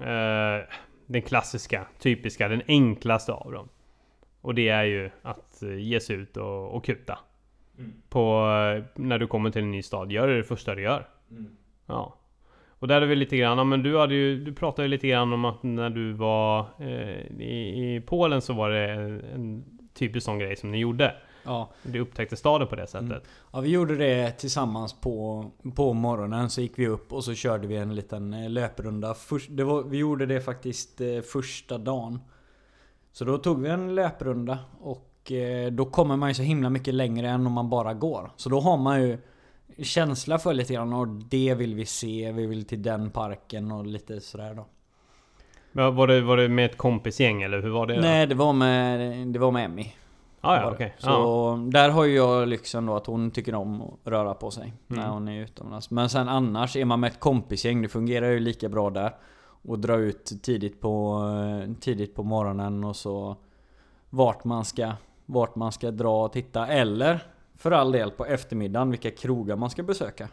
[0.00, 0.64] eh,
[1.06, 3.68] den klassiska, typiska, den enklaste av dem.
[4.40, 7.18] Och det är ju att eh, ge sig ut och, och kuta.
[8.08, 8.46] På,
[8.76, 11.08] eh, när du kommer till en ny stad, gör det det första du gör.
[11.86, 12.16] Ja.
[12.68, 15.08] Och där är vi lite grann, ja, men du, hade ju, du pratade ju lite
[15.08, 19.64] grann om att när du var eh, i, i Polen så var det en, en
[19.94, 21.14] typisk sån grej som ni gjorde.
[21.44, 21.70] Ja.
[21.82, 23.22] Du upptäckte staden på det sättet.
[23.52, 26.50] ja, vi gjorde det tillsammans på, på morgonen.
[26.50, 29.14] Så gick vi upp och så körde vi en liten eh, löprunda.
[29.14, 32.20] Först, var, vi gjorde det faktiskt eh, första dagen.
[33.12, 36.94] Så då tog vi en löprunda och eh, då kommer man ju så himla mycket
[36.94, 38.30] längre än om man bara går.
[38.36, 39.18] Så då har man ju
[39.82, 42.32] känsla för lite grann och det vill vi se.
[42.32, 44.66] Vi vill till den parken och lite sådär då.
[45.72, 48.00] Var det, var det med ett kompisgäng eller hur var det?
[48.00, 49.92] Nej, det var med, det var med Emmy.
[50.40, 50.94] Ah, ja, okej.
[50.98, 51.58] Så Ja.
[51.72, 54.98] där har ju jag lyxen då att hon tycker om att röra på sig när
[54.98, 55.10] Mm.
[55.10, 55.90] hon är utomlands.
[55.90, 59.14] Men sen annars är man med ett kompisgäng, det fungerar ju lika bra där.
[59.62, 61.22] Och dra ut tidigt på,
[61.80, 63.36] tidigt på morgonen och så
[64.10, 64.92] vart man ska,
[65.26, 66.66] vart man ska dra och titta.
[66.66, 67.22] Eller
[67.56, 70.28] för all del på eftermiddagen vilka krogar man ska besöka.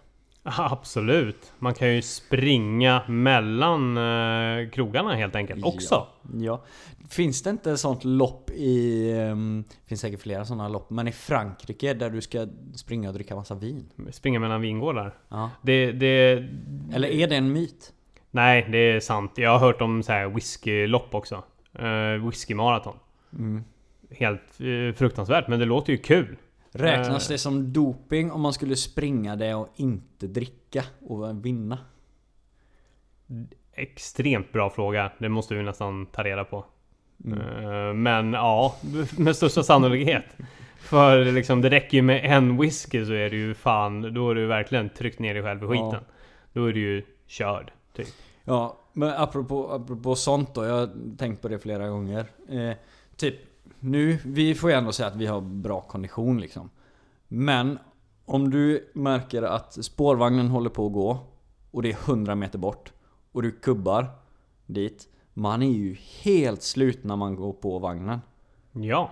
[0.58, 1.54] Absolut.
[1.60, 5.96] Man kan ju springa mellan eh, krogarna helt enkelt också.
[5.96, 6.64] Ja, ja.
[7.10, 9.12] Finns det inte sånt lopp i...
[9.32, 10.90] Um, finns säkert flera sådana lopp.
[10.90, 13.90] Men i Frankrike där du ska springa och dricka massa vin.
[14.12, 15.14] Springa mellan vingårdar.
[15.30, 15.50] Ja.
[15.62, 16.48] Det, det...
[16.94, 17.94] Eller är det en myt?
[18.32, 19.32] Nej, det är sant.
[19.36, 21.44] Jag har hört om så här whiskylopp också.
[21.80, 22.96] Uh, whiskymaraton.
[23.34, 23.64] Mm.
[24.12, 26.38] Helt eh, fruktansvärt, men det låter ju kul.
[26.78, 27.34] Räknas Eh.
[27.34, 31.78] det som doping om man skulle springa det och inte dricka och vinna?
[33.74, 35.12] Extremt bra fråga.
[35.20, 36.66] Det måste vi nästan ta reda på.
[37.26, 37.40] Mm.
[37.40, 38.76] Eh, Men ja,
[39.18, 40.26] med största sannolikhet.
[40.78, 44.36] För liksom, det räcker ju med en whisky så är det ju fan, då är
[44.36, 45.72] du verkligen tryckt ner dig själv i Ja.
[45.72, 46.06] skiten.
[46.54, 47.72] Då är du ju körd.
[47.96, 48.08] Typ.
[48.44, 50.66] Ja, men apropå, apropå sånt då.
[50.66, 52.26] Jag har tänkt på det flera gånger.
[52.50, 52.72] Eh,
[53.16, 53.36] typ,
[53.80, 56.70] nu, vi får ju ändå säga att vi har bra kondition liksom.
[57.28, 57.80] Men
[58.26, 61.20] om du märker att spårvagnen håller på att gå
[61.72, 62.94] och det är 100 meter bort
[63.32, 64.08] och du kubbar
[64.66, 65.08] dit.
[65.34, 68.22] Man är ju helt slut när man går på vagnen.
[68.72, 69.12] Ja.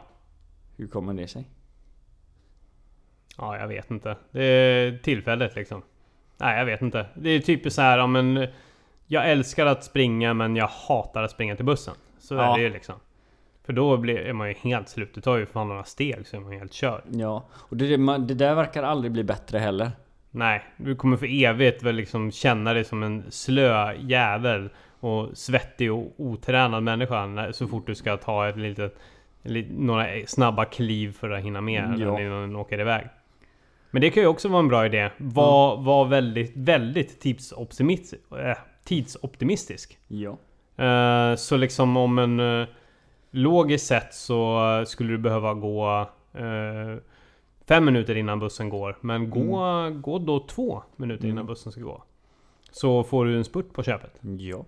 [0.77, 1.49] Hur kommer det sig?
[3.37, 4.17] Ja, jag vet inte.
[4.31, 5.81] Det är tillfället liksom.
[6.37, 7.05] Nej, jag vet inte.
[7.15, 8.47] Det är typiskt så här, ja, men
[9.07, 11.93] Jag älskar att springa men jag hatar att springa till bussen.
[12.19, 12.53] Så Ja.
[12.53, 12.95] är det ju liksom.
[13.65, 15.13] För då blir, är man ju helt slut.
[15.15, 17.01] Det tar ju fan några steg så är man helt körd.
[17.11, 19.91] Ja, och det, det, där verkar aldrig bli bättre heller.
[20.31, 25.93] Nej, du kommer för evigt väl liksom känna dig som en slö jävel och svettig
[25.93, 28.97] och otränad människa så fort du ska ta ett litet,
[29.43, 32.21] li- några snabba kliv för att hinna med Ja.
[32.21, 33.07] innan den åker iväg.
[33.91, 35.09] Men det kan ju också vara en bra idé.
[35.17, 38.21] Var, var väldigt, väldigt tidsoptimistisk.
[38.31, 39.97] Äh, tidsoptimistisk.
[40.07, 40.37] Ja.
[40.85, 42.67] Eh, så liksom om en uh,
[43.35, 46.97] logiskt sett så skulle du behöva gå eh,
[47.67, 48.97] fem minuter innan bussen går.
[49.01, 51.45] Men gå, gå då två minuter innan Mm.
[51.47, 52.03] bussen ska gå.
[52.71, 54.19] Så får du en spurt på köpet.
[54.39, 54.65] Ja.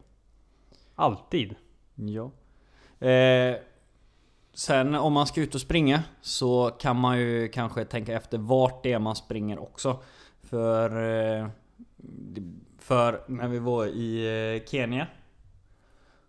[0.96, 1.56] Alltid.
[1.96, 2.32] Ja.
[3.08, 3.56] Eh,
[4.54, 8.84] sen om man ska ut och springa så kan man ju kanske tänka efter vart
[8.84, 10.00] det är man springer också.
[10.42, 10.90] För,
[11.40, 11.48] eh,
[12.80, 15.08] för när vi var i eh, Kenya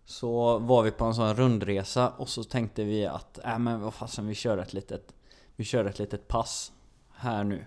[0.09, 3.93] så var vi på en sån rundresa och så tänkte vi att äh, men vad
[3.93, 5.13] fasen vi kör ett litet
[5.55, 6.71] Vi kör ett litet pass
[7.11, 7.65] här nu.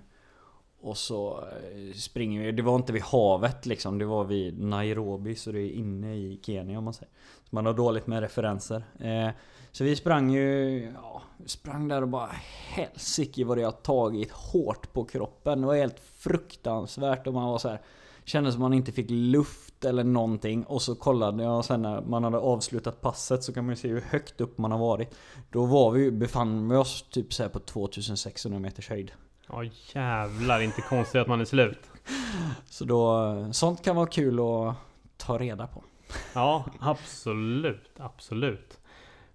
[0.80, 5.34] Och så eh, springer vi, det var inte vid havet liksom, det var vid Nairobi
[5.34, 7.12] så det är inne i Kenya om man säger.
[7.43, 8.84] Så man har dåligt med referenser.
[8.99, 9.30] Eh,
[9.72, 12.30] så vi sprang ju, ja, sprang där och bara
[12.68, 15.61] helsike vad det har tagit hårt på kroppen.
[15.61, 17.80] Det var helt fruktansvärt och man var så här.
[18.24, 20.64] Kändes som man inte fick luft eller någonting.
[20.64, 23.89] Och så kollade jag sen när man hade avslutat passet så kan man ju se
[23.89, 25.14] hur högt upp man har varit.
[25.51, 29.12] Då var vi, befann vi oss typ så på 2600 meters höjd.
[29.49, 29.64] Ja
[29.95, 31.78] jävlar, inte konstigt att man är slut.
[32.66, 34.74] Så då, sånt kan vara kul att
[35.16, 35.85] ta reda på.
[36.35, 37.91] Ja, absolut.
[37.99, 38.78] Absolut.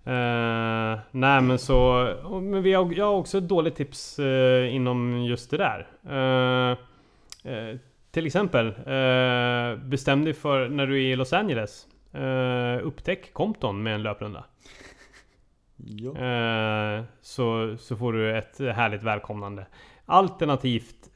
[0.07, 2.07] Uh, nej men så,
[2.41, 5.87] men vi har, jag har också ett dåligt tips uh, inom just det där.
[6.71, 6.77] Uh,
[8.11, 8.73] till exempel,
[9.89, 11.87] bestäm dig för när du är i Los Angeles.
[12.81, 14.45] upptäck Compton med en löprunda.
[15.77, 16.13] Ja.
[17.21, 19.67] så, så får du ett härligt välkomnande.
[20.05, 21.09] Alternativt,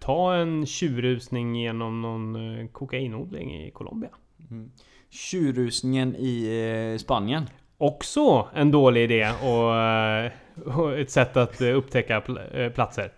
[0.00, 4.10] ta en tjurrusning genom någon kokainodling i Colombia.
[4.50, 4.70] Mm.
[5.10, 7.46] Tjurrusningen i Spanien?
[7.78, 10.32] Också en dålig idé och, eh,
[10.76, 13.12] och ett sätt att eh, upptäcka eh, platser.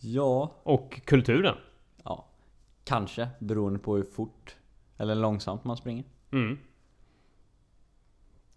[0.00, 0.52] Ja.
[0.62, 1.54] Och kulturen.
[2.86, 4.56] Kanske, beroende på hur fort
[4.98, 6.04] eller långsamt man springer.
[6.32, 6.58] Mm.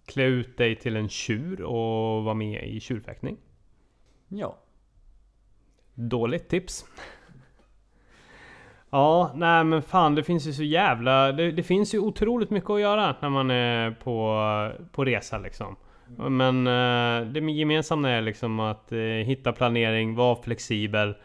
[0.05, 3.37] Klä ut dig till en tjur och vara med i tjurfäktning.
[4.27, 4.57] Ja.
[5.93, 6.85] Dåligt tips.
[8.91, 11.31] Ja, nej men fan det finns ju så jävla...
[11.31, 15.75] Det, det, finns ju otroligt mycket att göra när man är på, på resa liksom.
[16.17, 21.15] Men eh, det gemensamma är liksom att eh, hitta planering, vara flexibel.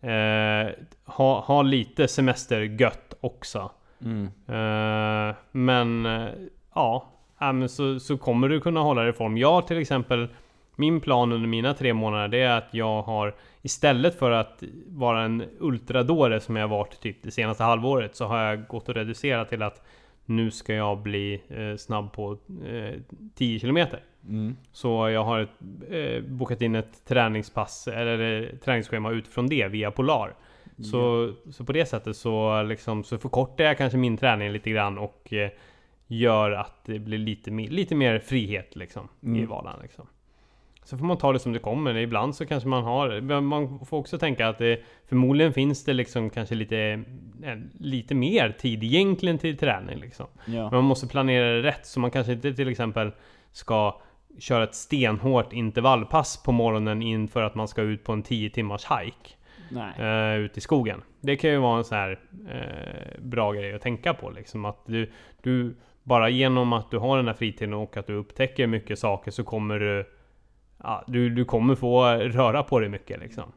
[0.00, 0.70] Eh,
[1.04, 3.70] ha, ha lite semestergött också.
[4.04, 4.24] Mm.
[4.26, 6.28] Eh, men eh,
[6.74, 7.06] ja,
[7.38, 9.38] men så, så kommer du kunna hålla det i form.
[9.38, 10.28] Jag till exempel
[10.76, 15.22] min plan under mina tre månader det är att jag har Istället för att vara
[15.22, 19.48] en ultradåre som jag varit typ det senaste halvåret så har jag gått och reducerat
[19.48, 19.82] till att
[20.30, 23.00] nu ska jag bli eh, snabb på eh,
[23.34, 23.86] 10 km.
[24.28, 24.56] Mm.
[24.72, 25.50] Så jag har ett,
[25.90, 30.34] eh, bokat in ett träningspass eller eh, träningsschema utifrån det via Polar.
[30.90, 31.34] Så, yeah.
[31.50, 35.32] så på det sättet så, liksom, så förkortar jag kanske min träning lite grann och
[35.32, 35.50] eh,
[36.06, 39.42] gör att det blir lite, lite mer frihet liksom, mm.
[39.42, 39.78] i vardagen.
[39.82, 40.06] Liksom.
[40.90, 41.96] Så får man ta det som det kommer.
[41.96, 43.40] Ibland så kanske man har...
[43.40, 47.04] Man får också tänka att det förmodligen finns det liksom kanske lite,
[47.78, 49.98] lite mer tid egentligen till träning.
[49.98, 50.26] Liksom.
[50.46, 50.62] Ja.
[50.62, 51.86] Men man måste planera det rätt.
[51.86, 53.12] Så man kanske inte till exempel
[53.52, 54.00] ska
[54.38, 58.84] köra ett stenhårt intervallpass på morgonen inför att man ska ut på en 10 timmars
[58.84, 59.34] hike.
[60.00, 61.02] Uh, ut i skogen.
[61.20, 64.30] Det kan ju vara en sån här uh, bra grej att tänka på.
[64.30, 65.12] Liksom, att du,
[65.42, 69.30] du, bara genom att du har den här fritiden och att du upptäcker mycket saker
[69.30, 70.06] så kommer du
[70.82, 73.52] ja, du, du kommer få röra på dig mycket liksom.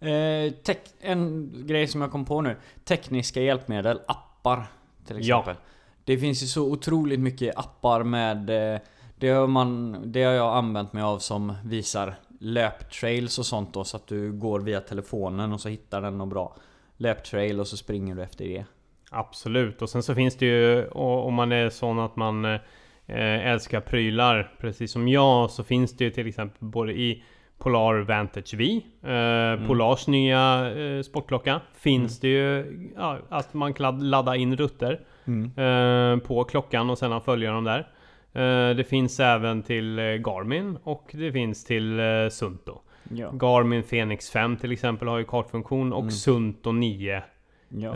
[0.00, 2.56] Eh, en grej som jag kom på nu.
[2.84, 4.66] Tekniska hjälpmedel, appar
[5.06, 5.54] till exempel.
[5.58, 5.70] Ja.
[6.04, 8.50] Det finns ju så otroligt mycket appar med...
[8.74, 8.80] Eh,
[9.16, 13.84] det, har man, det har jag använt mig av som visar löptrails och sånt då.
[13.84, 16.56] Så att du går via telefonen och så hittar den något bra
[16.96, 18.64] löptrail och så springer du efter det.
[19.10, 22.60] Absolut, och sen så finns det ju om man är sån att man eh,
[23.06, 27.22] älskar prylar precis som jag så finns det ju till exempel både i
[27.58, 29.66] Polar Vantage V, eh, mm.
[29.66, 32.32] Polars nya eh, sportklocka, finns mm.
[32.32, 35.44] det ju ja, att man kan ladda in rutter mm.
[35.44, 37.88] eh, på klockan och sedan följa dem där.
[38.34, 42.80] Eh, det finns även till eh, Garmin och det finns till eh, Sunto.
[43.10, 43.30] Ja.
[43.30, 46.10] Garmin Fenix 5 till exempel har ju kartfunktion och mm.
[46.10, 47.22] Sunto 9
[47.68, 47.90] ja.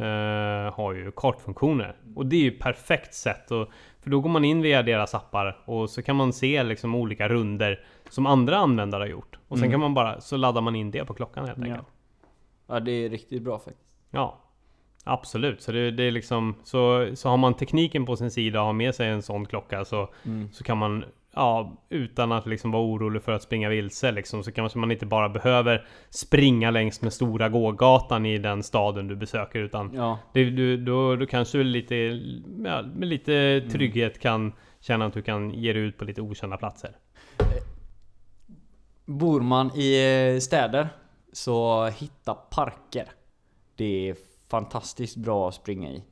[0.71, 1.97] har ju kartfunktioner.
[2.17, 3.69] Och det är ju perfekt sätt att
[4.09, 7.29] för då går man in via deras appar och så kan man se liksom olika
[7.29, 9.39] runder som andra användare har gjort.
[9.49, 9.73] Och sen mm.
[9.73, 11.87] kan man bara, så laddar man in det på klockan helt enkelt.
[12.67, 13.89] Ja, ja det är riktigt bra faktiskt.
[14.11, 14.39] Ja.
[15.05, 18.67] Absolut, så det, det, är liksom så, så har man tekniken på sin sida och
[18.67, 20.49] har med sig en sån klocka så, mm.
[20.53, 21.05] så kan man
[21.35, 25.07] ja, utan att liksom vara orolig för att springa vilse liksom, så kanske man inte
[25.07, 30.18] bara behöver springa längs med stora gågatan i den staden du besöker utan ja.
[30.33, 31.95] det, du, då, då kanske du lite,
[32.64, 33.70] ja, med lite mm.
[33.70, 36.97] trygghet kan känna att du kan ge dig ut på lite okända platser.
[39.05, 40.89] Bor man i eh, städer
[41.33, 43.09] så hitta parker.
[43.76, 44.16] Det är
[44.51, 46.05] fantastiskt bra att springa i.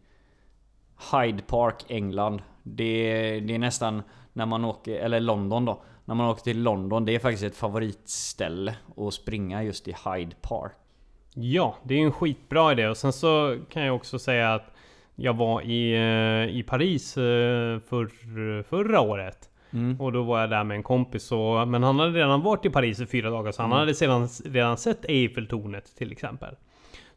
[1.12, 2.42] Hyde Park, England.
[2.62, 4.02] Det, det är nästan
[4.37, 5.82] när man åker, eller London då.
[6.05, 10.37] När man åker till London, det är faktiskt ett favoritställe att springa just i Hyde
[10.41, 10.72] Park.
[11.34, 14.72] Ja, det är en skitbra idé och sen så kan jag också säga att
[15.14, 19.51] jag var i, eh, i Paris eh, för, förra året.
[19.70, 20.01] Mm.
[20.01, 22.70] Och då var jag där med en kompis och, Men han hade redan varit i
[22.70, 23.78] Paris i fyra dagar så han mm.
[23.78, 26.55] hade sedan, redan sett Eiffeltornet till exempel.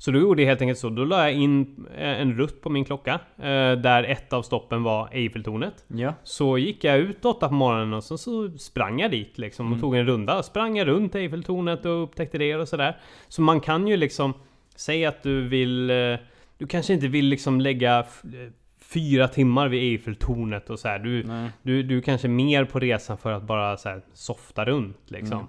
[0.02, 2.70] Så då gjorde jag helt enkelt så, då la jag in eh, en rutt på
[2.70, 6.14] min klocka eh, Där ett av stoppen var Eiffeltornet ja.
[6.24, 9.72] Så gick jag ut åtta på morgonen och så, så sprang jag dit liksom och
[9.72, 9.82] mm.
[9.82, 12.98] tog en runda Sprang jag runt Eiffeltornet och upptäckte det och sådär
[13.28, 14.34] Så man kan ju liksom
[14.76, 16.16] Säg att du vill eh,
[16.58, 18.06] Du kanske inte vill liksom lägga
[18.82, 21.00] fyra timmar vid Eiffeltornet och så här.
[21.00, 21.26] Du,
[21.62, 25.38] du, du kanske mer på resan för att bara så här, softa runt liksom.
[25.38, 25.48] Mm.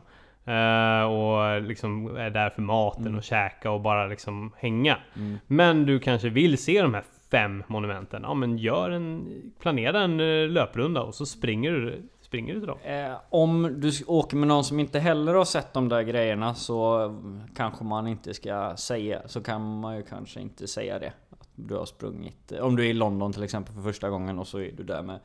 [0.50, 3.16] Uh, och liksom är där för maten mm.
[3.16, 4.96] och käka och bara liksom hänga.
[5.16, 5.38] Mm.
[5.46, 8.22] Men du kanske vill se de här fem monumenten.
[8.22, 9.28] Ja men gör en,
[9.60, 12.78] planera en uh, löprunda och så springer du, Springer du till dem?
[12.84, 17.04] Eh, om du åker med någon som inte heller har sett de där grejerna så
[17.04, 17.12] eh,
[17.56, 21.12] kanske man inte ska säga, så kan man ju kanske inte säga det.
[21.30, 24.38] Att du har sprungit, eh, om du är i London till exempel för första gången
[24.38, 25.20] och så är du där med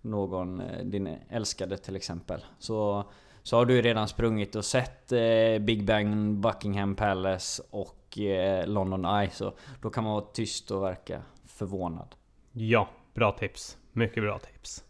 [0.00, 2.44] någon, eh, din älskade till exempel.
[2.58, 3.04] Så,
[3.48, 8.66] så har du ju redan sprungit och sett eh, Big Ben, Buckingham Palace och eh,
[8.66, 9.30] London Eye.
[9.30, 12.14] Så då kan man vara tyst och verka förvånad.
[12.52, 13.76] Ja, bra tips.
[13.92, 14.84] Mycket bra tips.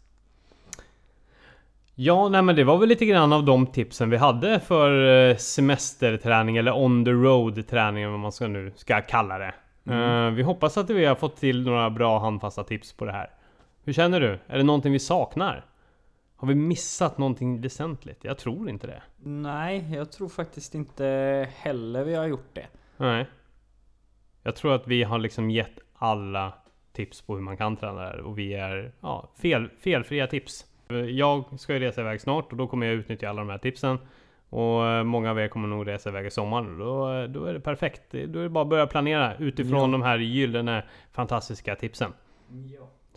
[1.95, 5.35] Ja, nej men det var väl lite grann av de tipsen vi hade för eh,
[5.35, 9.53] semesterträning eller on the road träning vad man ska nu ska kalla det.
[9.93, 13.29] Eh, vi hoppas att vi har fått till några bra handfasta tips på det här.
[13.83, 14.39] Hur känner du?
[14.47, 15.65] Är det någonting vi saknar?
[16.39, 18.23] Har vi missat någonting väsentligt?
[18.23, 19.01] Jag tror inte det.
[19.23, 21.05] Nej, jag tror faktiskt inte
[21.55, 22.67] heller vi har gjort det.
[22.97, 23.25] Nej.
[24.43, 26.53] Jag tror att vi har liksom gett alla
[26.93, 30.65] tips på hur man kan träna där och vi är ja, fel, felfria tips.
[31.09, 33.97] Jag ska ju resa iväg snart och då kommer jag utnyttja alla de här tipsen.
[34.49, 37.59] Och eh, många av er kommer nog resa iväg i sommar då, då är det
[37.59, 38.11] perfekt.
[38.11, 39.87] Då är det bara att börja planera utifrån Ja.
[39.87, 42.13] de här gyllene fantastiska tipsen.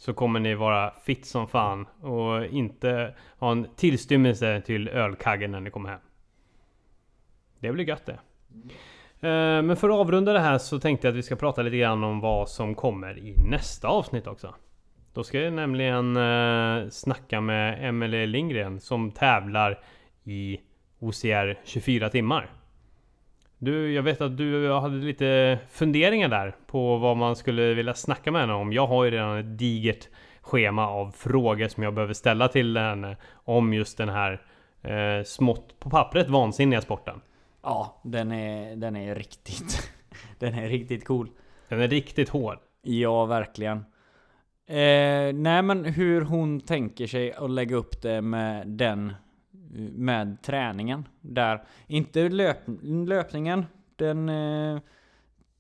[0.03, 5.61] Så kommer ni vara fit som fan och inte ha en tillstymmelse till ölkaggen när
[5.61, 6.01] ni kommer hem.
[7.59, 8.19] Det blir gött det.
[9.29, 11.77] Eh, men för att avrunda det här så tänkte jag att vi ska prata lite
[11.77, 14.55] grann om vad som kommer i nästa avsnitt också.
[15.13, 19.85] Då ska jag nämligen eh, snacka med Emelie Lindgren som tävlar
[20.25, 20.61] i
[20.99, 22.51] OCR 24 timmar.
[23.65, 28.31] Du, jag vet att du hade lite funderingar där på vad man skulle vilja snacka
[28.33, 28.73] med henne om.
[28.73, 30.09] Jag har ju redan ett digert
[30.41, 34.41] schema av frågor som jag behöver ställa till henne om just den här
[34.83, 37.21] eh, smått på pappret vansinniga sporten.
[37.63, 39.93] Ja, den är, den är riktigt...
[40.39, 41.29] Den är riktigt cool.
[41.69, 42.59] Den är riktigt hård.
[42.83, 43.77] Ja, verkligen.
[44.67, 49.13] Eh, nej men hur hon tänker sig att lägga upp det med den...
[49.93, 51.09] Med träningen.
[51.21, 51.65] Där.
[51.87, 52.59] Inte löp,
[53.07, 53.67] löpningen.
[53.97, 54.29] Den...
[54.29, 54.81] Eh,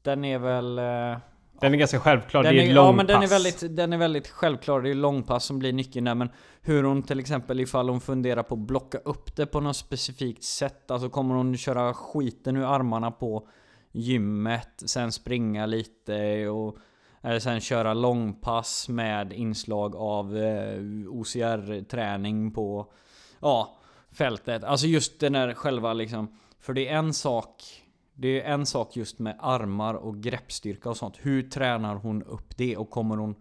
[0.02, 0.78] den är väl...
[0.78, 1.18] Eh,
[1.60, 2.42] Den är ganska självklar.
[2.42, 3.32] Den det är är, ett ja men den är, långpass.
[3.62, 7.02] väldigt, den är väldigt självklar, det är långpass som blir nyckeln där men Hur hon
[7.02, 11.08] till exempel ifall hon funderar på att blocka upp det på något specifikt sätt Alltså
[11.08, 13.48] kommer hon köra skiten ur armarna på
[13.92, 16.76] gymmet, sen springa lite och
[17.22, 22.92] eller sen köra långpass med inslag av eh, OCR-träning på
[23.40, 23.76] ja,
[24.12, 24.64] fältet.
[24.64, 27.82] Alltså just den där själva liksom För det är en sak
[28.14, 31.16] det är en sak just med armar och greppstyrka och sånt.
[31.20, 33.34] Hur tränar hon upp det och kommer hon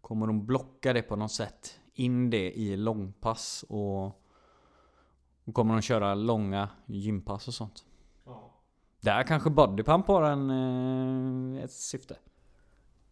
[0.00, 1.78] Kommer hon blocka det på något sätt?
[1.94, 4.04] In det i långpass och,
[5.44, 7.84] och kommer hon köra långa gympass och sånt?
[9.00, 10.50] Där kanske bodypump har en,
[11.56, 12.16] eh, ett syfte.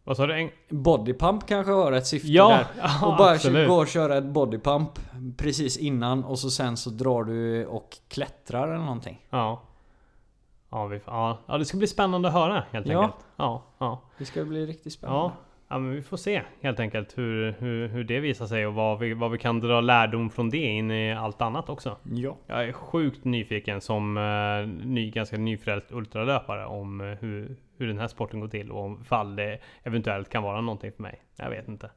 [0.09, 0.33] Vad sa du?
[0.41, 0.49] En...
[0.69, 2.65] Bodypump kanske har ett syfte Ja, där.
[3.01, 3.67] ja, Och bara absolut.
[3.69, 4.89] gå och köra ett bodypump
[5.37, 9.25] precis innan och så sen så drar du och klättrar eller någonting.
[9.29, 9.61] Ja.
[10.69, 11.37] Ja, vi, ja.
[11.45, 12.99] ja, det ska bli spännande att höra helt Ja.
[13.01, 13.25] enkelt.
[13.35, 14.01] Ja, ja.
[14.17, 15.19] Det ska bli riktigt spännande.
[15.21, 15.31] Ja,
[15.69, 18.99] ja men vi får se helt enkelt hur, hur, hur det visar sig och vad
[18.99, 21.97] vi, vad vi kan dra lärdom från det in i allt annat också.
[22.03, 22.37] Ja.
[22.47, 27.99] Jag är sjukt nyfiken som eh, ny, ganska nyfrälst ultralöpare om eh, hur, hur den
[27.99, 31.21] här sporten går till och om fall det eventuellt kan vara någonting för mig.
[31.37, 31.89] Jag vet inte.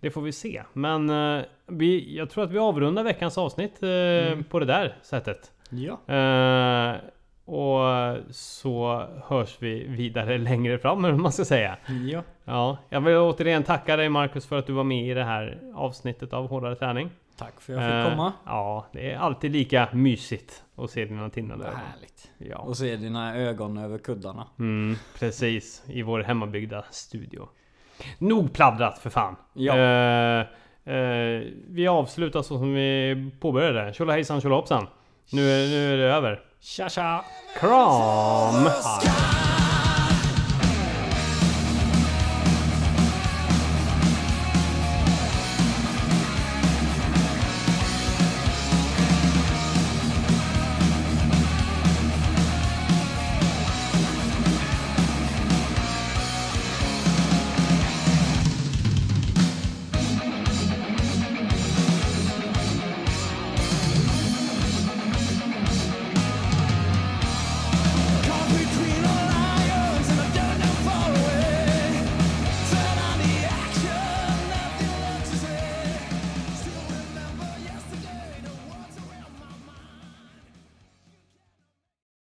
[0.00, 0.62] Det får vi se.
[0.72, 5.52] Men eh, vi, jag tror att vi avrundar veckans avsnitt eh, på det där sättet.
[5.70, 5.98] Ja.
[7.44, 11.76] Och så hörs vi vidare längre fram, eller vad man ska säga.
[12.12, 12.22] Ja.
[12.44, 15.60] Ja, jag vill återigen tacka dig Marcus för att du var med i det här
[15.74, 17.10] avsnittet av Hårdare Träning.
[17.38, 18.32] Tack för att jag fick Eh, komma.
[18.46, 21.80] Ja, det är alltid lika mysigt att se dina tinnade Vad ögon.
[21.92, 22.30] härligt.
[22.38, 24.46] Ja, Och se dina ögon över kuddarna.
[24.58, 25.82] mm, precis.
[25.86, 27.48] I vår hemmabyggda studio.
[28.18, 29.36] Nog pladdrat för fan!
[29.52, 29.76] Ja.
[29.76, 30.40] Eh,
[30.94, 33.92] eh, vi avslutar så som vi påbörjade.
[33.92, 34.86] Tjolahejsan tjolahoppsan!
[35.32, 36.40] Nu nu är det över.
[36.60, 37.24] Tja tja!
[37.60, 38.64] Kram!
[38.64, 39.51] Sky